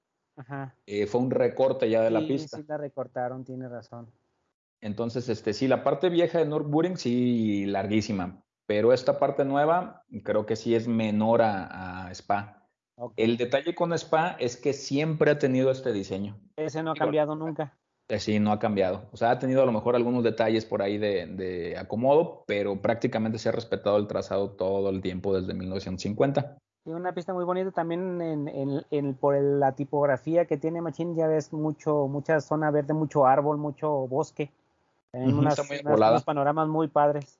[0.85, 2.57] eh, fue un recorte ya de la pista.
[2.57, 4.11] Sí, la recortaron, tiene razón.
[4.81, 10.45] Entonces, este, sí, la parte vieja de Nürburgring sí larguísima, pero esta parte nueva creo
[10.45, 12.67] que sí es menor a, Spa.
[13.15, 16.39] El detalle con Spa es que siempre ha tenido este diseño.
[16.55, 17.77] Ese no ha cambiado nunca.
[18.09, 19.09] Eh, sí, no ha cambiado.
[19.11, 23.37] O sea, ha tenido a lo mejor algunos detalles por ahí de, acomodo, pero prácticamente
[23.37, 26.57] se ha respetado el trazado todo el tiempo desde 1950.
[26.87, 28.47] Y una pista muy bonita también
[28.89, 33.57] en, por la tipografía que tiene Machine, ya ves mucho, mucha zona verde, mucho árbol,
[33.57, 34.51] mucho bosque.
[35.11, 37.39] En unos panoramas muy padres.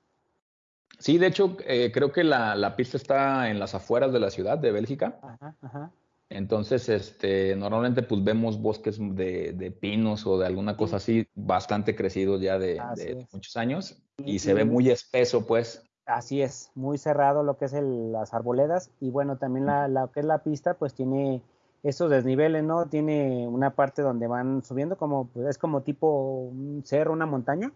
[0.98, 4.30] Sí, de hecho, eh, creo que la, la, pista está en las afueras de la
[4.30, 5.18] ciudad de Bélgica.
[5.22, 5.90] Ajá, ajá.
[6.30, 12.42] Entonces, este, normalmente pues vemos bosques de, pinos o de alguna cosa así bastante crecidos
[12.42, 15.87] ya de, muchos años y, se ve muy espeso pues.
[16.08, 20.20] Así es, muy cerrado lo que es las arboledas y bueno, también la, la, que
[20.20, 21.42] es la pista pues tiene
[21.82, 22.86] esos desniveles, ¿no?
[22.86, 27.72] Tiene una parte donde van subiendo como, pues, es como tipo un cerro, una montaña.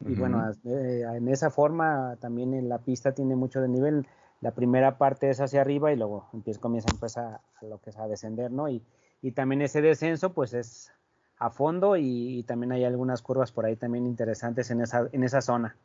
[0.00, 4.06] Y bueno, eh, en esa forma también en la pista tiene mucho desnivel
[4.44, 7.98] la primera parte es hacia arriba y luego empieza, comienza pues, a, lo que es
[7.98, 8.68] a descender, ¿no?
[8.68, 8.82] Y,
[9.22, 10.92] y, también ese descenso pues es
[11.38, 15.40] a fondo y, también hay algunas curvas por ahí también interesantes en esa, en esa
[15.40, 15.76] zona.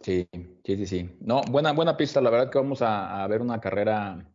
[0.00, 0.28] Sí,
[0.64, 1.16] sí, sí, sí.
[1.20, 2.20] No, buena, buena pista.
[2.20, 4.26] La verdad que vamos a, ver una carrera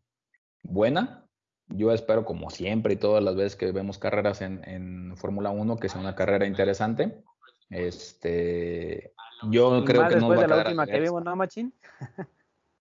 [0.61, 1.27] buena.
[1.67, 5.77] Yo espero, como siempre y todas las veces que vemos carreras en, en Fórmula 1,
[5.77, 7.23] que sea una carrera interesante.
[7.69, 9.13] Este,
[9.49, 11.73] yo creo que no va a de la última que vimos, ¿no, Machín?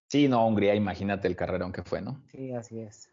[0.07, 2.23] Sí, no, Hungría, imagínate el carrerón que fue, ¿no?
[2.31, 3.11] Sí, así es.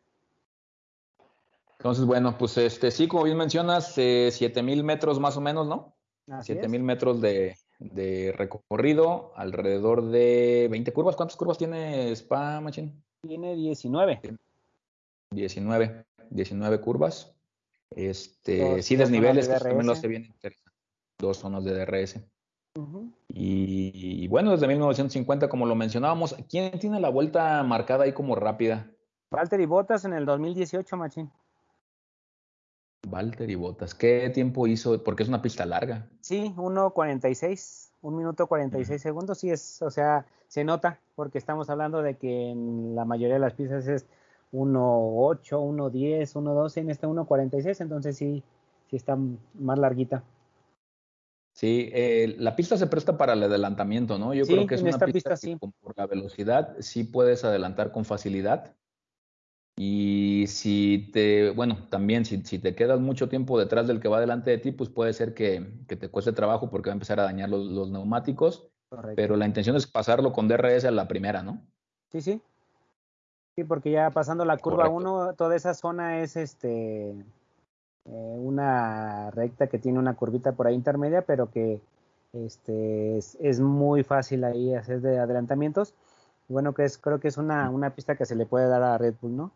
[1.80, 5.96] Entonces, bueno, pues este sí, como bien mencionas, eh, 7000 metros más o menos, ¿no?
[6.28, 11.16] Así 7000 metros de, de, recorrido, alrededor de 20 curvas.
[11.16, 12.94] ¿Cuántas curvas tiene Spa Machine?
[13.22, 14.22] Tiene 19.
[15.32, 17.34] 19, 19 curvas.
[17.90, 20.72] Este, sí, desniveles, que también lo hace bien interesante.
[21.20, 22.20] Dos zonas de DRS.
[23.28, 28.92] y, bueno, desde 1950, como lo mencionábamos, ¿quién tiene la vuelta marcada ahí como rápida?
[29.32, 31.32] Valtteri Bottas en el 2018, Machín.
[33.08, 35.04] Valtteri Bottas, ¿qué tiempo hizo?
[35.04, 36.08] Porque es una pista larga.
[36.22, 42.02] Sí, 1.46, un minuto 46 segundos, sí es, o sea, se nota, porque estamos hablando
[42.02, 44.06] de que en la mayoría de las pistas es
[44.54, 48.44] 1.8, 1.10, 1.12, en este 1.46, entonces sí,
[48.90, 49.18] sí está
[49.56, 50.24] más larguita.
[51.54, 54.34] Sí, eh, la pista se presta para el adelantamiento, ¿no?
[54.34, 58.74] Yo creo que es una pista, que por la velocidad sí puedes adelantar con facilidad.
[59.78, 64.20] Y si te, bueno, también si, si, te quedas mucho tiempo detrás del que va
[64.20, 67.20] delante de ti, pues puede ser que, que te cueste trabajo porque va a empezar
[67.20, 68.68] a dañar los, los neumáticos.
[69.16, 71.62] Pero la intención es pasarlo con DRS a la primera, ¿no?
[72.12, 72.42] Sí, sí.
[73.56, 77.12] Sí, porque ya pasando la curva 1, toda esa zona es este
[78.06, 81.82] eh, una recta que tiene una curvita por ahí intermedia, pero que
[82.34, 85.94] este es, muy fácil ahí hacer de adelantamientos.
[86.48, 88.98] Bueno, que es, creo que es una, una pista que se le puede dar a
[88.98, 89.52] Red Bull, ¿no?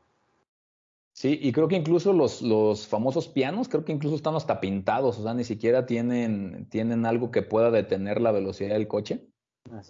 [1.25, 5.17] Sí, y creo que incluso los, los famosos pianos, creo que incluso están hasta pintados,
[5.17, 9.27] o sea, ni siquiera tienen, tienen algo que pueda detener la velocidad del coche.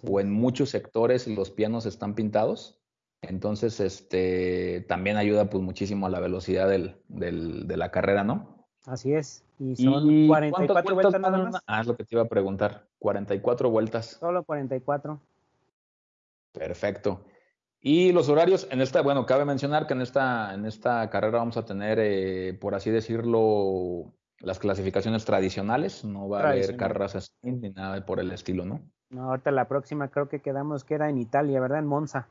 [0.08, 2.80] o en muchos sectores los pianos están pintados.
[3.20, 8.66] Entonces, este, también ayuda pues muchísimo a la velocidad del, del, de la carrera, ¿no?
[8.86, 9.44] Así es.
[9.58, 11.62] Y son 44 vueltas, nada más.
[11.66, 12.86] Ah, es lo que te iba a preguntar.
[12.98, 14.06] 44 vueltas.
[14.20, 15.20] Solo 44.
[16.52, 17.26] Perfecto.
[17.80, 21.56] Y los horarios, en esta, bueno, cabe mencionar que en esta, en esta carrera vamos
[21.56, 26.04] a tener, eh, por así decirlo, las clasificaciones tradicionales.
[26.04, 28.80] No va a haber carreras ni nada por el estilo, ¿no?
[29.10, 31.78] No, ahorita la próxima creo que quedamos que era en Italia, ¿verdad?
[31.78, 32.28] En Monza.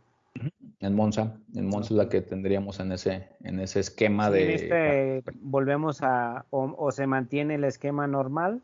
[0.79, 4.55] En Monza, en Monza es la que tendríamos en ese, en ese esquema de.
[4.55, 8.61] Este, volvemos a, o, se mantiene el esquema normal,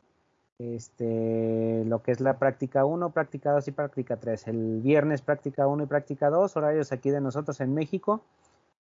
[0.62, 4.48] este, lo que es la práctica 1, práctica 2 y práctica 3.
[4.48, 8.22] El viernes práctica 1 y práctica 2, horarios aquí de nosotros en México,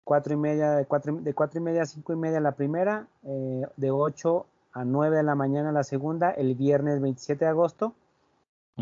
[0.04, 3.06] cuatro y media, de 4 de cuatro y media a 5 y media la primera,
[3.24, 7.94] eh, de 8 a 9 de la mañana la segunda, el viernes 27 de agosto.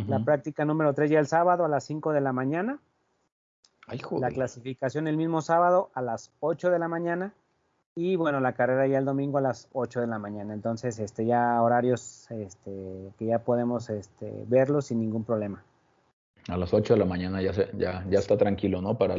[0.08, 2.78] La práctica número 3 ya el sábado a las 5 de la mañana.
[4.20, 7.32] La clasificación el mismo sábado a las 8 de la mañana
[7.98, 10.52] y bueno, la carrera ya el domingo a las 8 de la mañana.
[10.52, 15.64] Entonces, este ya horarios este, que ya podemos este, verlos sin ningún problema.
[16.48, 18.98] A las 8 de la mañana ya, se, ya, ya está tranquilo, ¿no?
[18.98, 19.16] Para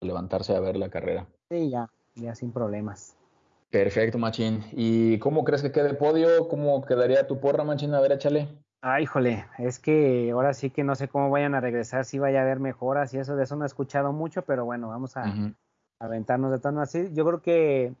[0.00, 1.26] levantarse a ver la carrera.
[1.50, 3.16] Sí, ya, ya sin problemas.
[3.70, 4.64] Perfecto, Machín.
[4.72, 6.48] ¿Y cómo crees que quede el podio?
[6.48, 7.94] ¿Cómo quedaría tu porra, Machín?
[7.94, 8.48] A ver, échale.
[8.80, 12.38] Ay, híjole, es que ahora sí que no sé cómo vayan a regresar, si vaya
[12.38, 15.34] a haber mejoras y eso, de eso no he escuchado mucho, pero bueno, vamos a,
[15.98, 17.10] aventarnos de tono así.
[17.12, 17.92] Yo creo que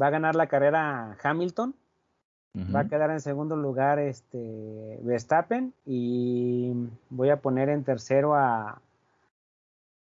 [0.00, 1.74] va a ganar la carrera Hamilton,
[2.74, 6.72] va a quedar en segundo lugar este Verstappen y
[7.10, 8.80] voy a poner en tercero a,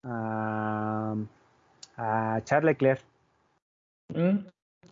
[0.04, 1.16] a,
[2.44, 3.02] Charles Leclerc.
[4.10, 4.46] Mm,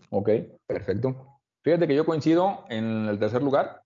[0.10, 0.30] ok,
[0.66, 1.38] perfecto.
[1.64, 3.84] Fíjate que yo coincido en el tercer lugar.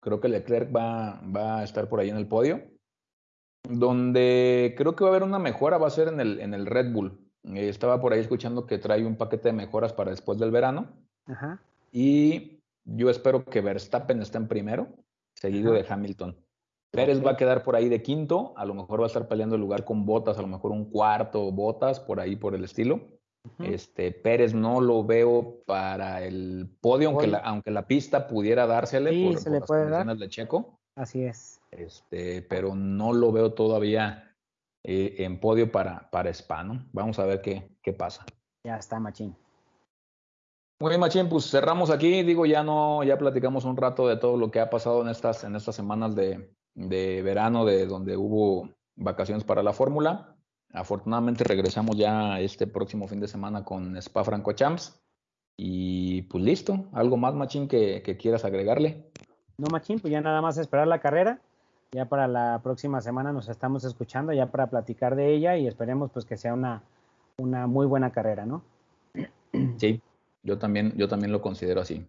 [0.00, 2.60] Creo que Leclerc va, va a estar por ahí en el podio.
[3.68, 6.66] Donde creo que va a haber una mejora va a ser en el, en el
[6.66, 7.21] Red Bull.
[7.44, 10.88] Eh, estaba por ahí escuchando que trae un paquete de mejoras para después del verano.
[11.90, 14.88] Y yo espero que Verstappen esté en primero,
[15.34, 16.36] seguido de Hamilton.
[16.90, 19.54] Pérez va a quedar por ahí de quinto, a lo mejor va a estar peleando
[19.54, 23.00] el lugar con Botas, a lo mejor un cuarto Botas, por ahí por el estilo.
[23.58, 29.30] Este Pérez no lo veo para el podio, aunque la, aunque la pista pudiera dársele
[29.30, 30.16] por, se le las puede dar.
[30.16, 30.78] de Checo.
[30.94, 31.60] Así es.
[31.70, 34.31] Este, pero no lo veo todavía
[34.84, 38.24] eh, en podio para, para Spa, Vamos a ver qué, qué pasa.
[38.64, 39.36] Ya está, Machín.
[40.80, 42.22] Muy bien, Machín, pues cerramos aquí.
[42.22, 45.44] Digo, ya no, ya platicamos un rato de todo lo que ha pasado en estas,
[45.44, 50.36] en estas semanas de, de verano, de donde hubo vacaciones para la fórmula.
[50.72, 55.00] Afortunadamente regresamos ya este próximo fin de semana con Spa Franco Champs.
[55.56, 59.10] Y pues listo, algo más, Machín, que, quieras agregarle.
[59.58, 61.40] No, Machín, pues ya nada más esperar la carrera.
[61.94, 66.10] Ya para la próxima semana nos estamos escuchando ya para platicar de ella y esperemos
[66.10, 66.82] pues que sea una,
[67.36, 68.62] una muy buena carrera, ¿no?
[69.76, 70.00] Sí,
[70.42, 72.06] yo también, yo también lo considero así.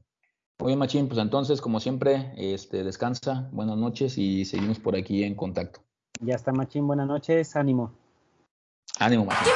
[0.60, 5.24] Muy bien, Machín, pues entonces, como siempre, este, descansa, buenas noches y seguimos por aquí
[5.24, 5.82] en contacto.
[6.22, 7.92] Ya está, Machín, buenas noches, ánimo.
[9.00, 9.52] Ánimo, Machín.